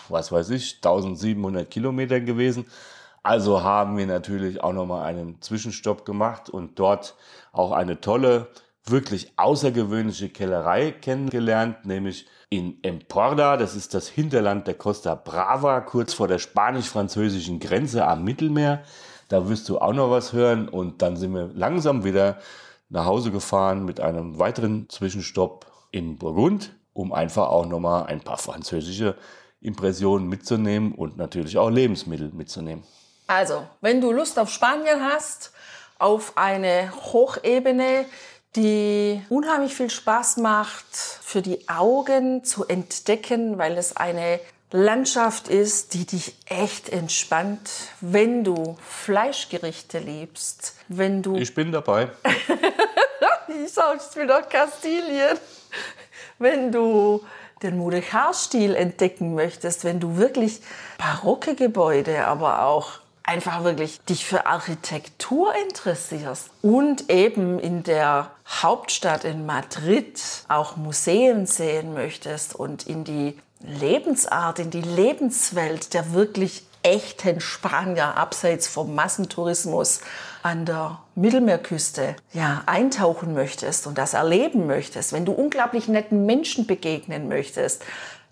was 0.08 0.32
weiß 0.32 0.50
ich, 0.50 0.76
1700 0.82 1.70
Kilometer 1.70 2.20
gewesen. 2.20 2.66
Also 3.22 3.62
haben 3.62 3.96
wir 3.96 4.06
natürlich 4.06 4.60
auch 4.60 4.72
nochmal 4.72 5.04
einen 5.04 5.40
Zwischenstopp 5.40 6.04
gemacht 6.04 6.50
und 6.50 6.80
dort 6.80 7.14
auch 7.52 7.70
eine 7.70 8.00
tolle, 8.00 8.48
wirklich 8.84 9.32
außergewöhnliche 9.36 10.30
Kellerei 10.30 10.90
kennengelernt, 10.90 11.84
nämlich 11.84 12.26
in 12.48 12.82
Emporda, 12.82 13.56
das 13.56 13.76
ist 13.76 13.94
das 13.94 14.08
Hinterland 14.08 14.66
der 14.66 14.74
Costa 14.74 15.14
Brava, 15.14 15.80
kurz 15.82 16.12
vor 16.12 16.26
der 16.26 16.40
spanisch-französischen 16.40 17.60
Grenze 17.60 18.04
am 18.04 18.24
Mittelmeer. 18.24 18.82
Da 19.30 19.48
wirst 19.48 19.68
du 19.68 19.78
auch 19.78 19.94
noch 19.94 20.10
was 20.10 20.34
hören. 20.34 20.68
Und 20.68 21.00
dann 21.02 21.16
sind 21.16 21.32
wir 21.32 21.50
langsam 21.54 22.04
wieder 22.04 22.38
nach 22.90 23.06
Hause 23.06 23.30
gefahren 23.30 23.84
mit 23.86 24.00
einem 24.00 24.38
weiteren 24.38 24.88
Zwischenstopp 24.90 25.66
in 25.92 26.18
Burgund, 26.18 26.72
um 26.92 27.12
einfach 27.12 27.48
auch 27.48 27.64
nochmal 27.64 28.06
ein 28.06 28.20
paar 28.20 28.38
französische 28.38 29.14
Impressionen 29.60 30.28
mitzunehmen 30.28 30.92
und 30.92 31.16
natürlich 31.16 31.56
auch 31.58 31.70
Lebensmittel 31.70 32.30
mitzunehmen. 32.32 32.84
Also, 33.28 33.62
wenn 33.80 34.00
du 34.00 34.10
Lust 34.10 34.38
auf 34.38 34.50
Spanien 34.50 35.00
hast, 35.04 35.52
auf 36.00 36.36
eine 36.36 36.90
Hochebene, 37.12 38.06
die 38.56 39.22
unheimlich 39.28 39.74
viel 39.74 39.90
Spaß 39.90 40.38
macht, 40.38 40.96
für 40.96 41.40
die 41.40 41.68
Augen 41.68 42.42
zu 42.42 42.66
entdecken, 42.66 43.58
weil 43.58 43.78
es 43.78 43.96
eine 43.96 44.40
Landschaft 44.72 45.48
ist, 45.48 45.94
die 45.94 46.06
dich 46.06 46.36
echt 46.46 46.88
entspannt, 46.88 47.70
wenn 48.00 48.44
du 48.44 48.76
Fleischgerichte 48.86 49.98
liebst, 49.98 50.74
wenn 50.88 51.22
du... 51.22 51.36
Ich 51.36 51.54
bin 51.54 51.72
dabei. 51.72 52.10
ich 53.64 53.72
sag's 53.72 54.16
wieder 54.16 54.42
Kastilien. 54.42 55.38
Wenn 56.38 56.70
du 56.70 57.24
den 57.62 57.78
Mudechar-Stil 57.78 58.74
entdecken 58.74 59.34
möchtest, 59.34 59.84
wenn 59.84 60.00
du 60.00 60.16
wirklich 60.16 60.60
barocke 60.98 61.54
Gebäude, 61.54 62.26
aber 62.26 62.62
auch 62.62 63.00
einfach 63.22 63.64
wirklich 63.64 64.00
dich 64.02 64.24
für 64.24 64.46
Architektur 64.46 65.54
interessierst 65.66 66.50
und 66.62 67.10
eben 67.10 67.58
in 67.58 67.82
der 67.82 68.30
Hauptstadt 68.48 69.24
in 69.24 69.46
Madrid 69.46 70.20
auch 70.48 70.76
Museen 70.76 71.46
sehen 71.46 71.92
möchtest 71.92 72.54
und 72.54 72.86
in 72.86 73.04
die 73.04 73.38
Lebensart, 73.62 74.58
in 74.58 74.70
die 74.70 74.80
Lebenswelt 74.80 75.94
der 75.94 76.12
wirklich 76.12 76.64
echten 76.82 77.40
Spanier 77.40 78.16
abseits 78.16 78.66
vom 78.66 78.94
Massentourismus 78.94 80.00
an 80.42 80.64
der 80.64 80.98
Mittelmeerküste 81.14 82.16
ja, 82.32 82.62
eintauchen 82.66 83.34
möchtest 83.34 83.86
und 83.86 83.98
das 83.98 84.14
erleben 84.14 84.66
möchtest, 84.66 85.12
wenn 85.12 85.26
du 85.26 85.32
unglaublich 85.32 85.88
netten 85.88 86.24
Menschen 86.24 86.66
begegnen 86.66 87.28
möchtest, 87.28 87.84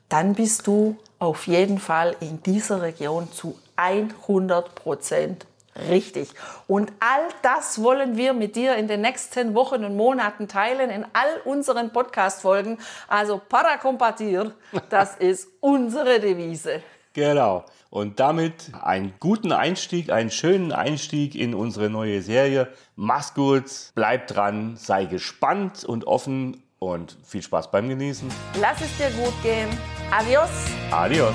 dann 0.08 0.34
bist 0.34 0.66
du 0.66 0.96
auf 1.18 1.46
jeden 1.46 1.78
Fall 1.78 2.16
in 2.20 2.42
dieser 2.42 2.80
Region 2.80 3.30
zu 3.30 3.58
100 3.76 4.74
Prozent 4.74 5.46
richtig. 5.88 6.30
Und 6.66 6.92
all 7.00 7.28
das 7.42 7.82
wollen 7.82 8.16
wir 8.16 8.32
mit 8.32 8.56
dir 8.56 8.76
in 8.76 8.88
den 8.88 9.00
nächsten 9.00 9.54
Wochen 9.54 9.84
und 9.84 9.96
Monaten 9.96 10.48
teilen 10.48 10.90
in 10.90 11.04
all 11.12 11.40
unseren 11.44 11.92
Podcast-Folgen. 11.92 12.78
Also 13.06 13.40
para 13.48 13.76
compartir, 13.78 14.52
das 14.90 15.16
ist 15.16 15.48
unsere 15.60 16.20
Devise. 16.20 16.82
Genau. 17.12 17.64
Und 17.90 18.20
damit 18.20 18.70
einen 18.82 19.14
guten 19.18 19.50
Einstieg, 19.50 20.10
einen 20.10 20.30
schönen 20.30 20.72
Einstieg 20.72 21.34
in 21.34 21.54
unsere 21.54 21.88
neue 21.88 22.20
Serie. 22.22 22.68
Mach's 22.96 23.34
gut, 23.34 23.64
bleib 23.94 24.26
dran, 24.26 24.76
sei 24.76 25.06
gespannt 25.06 25.84
und 25.84 26.06
offen 26.06 26.62
und 26.78 27.16
viel 27.24 27.42
Spaß 27.42 27.70
beim 27.70 27.88
Genießen. 27.88 28.28
Lass 28.60 28.80
es 28.80 28.96
dir 28.98 29.10
gut 29.10 29.34
gehen. 29.42 29.68
Adios. 30.10 30.50
Adios. 30.90 31.34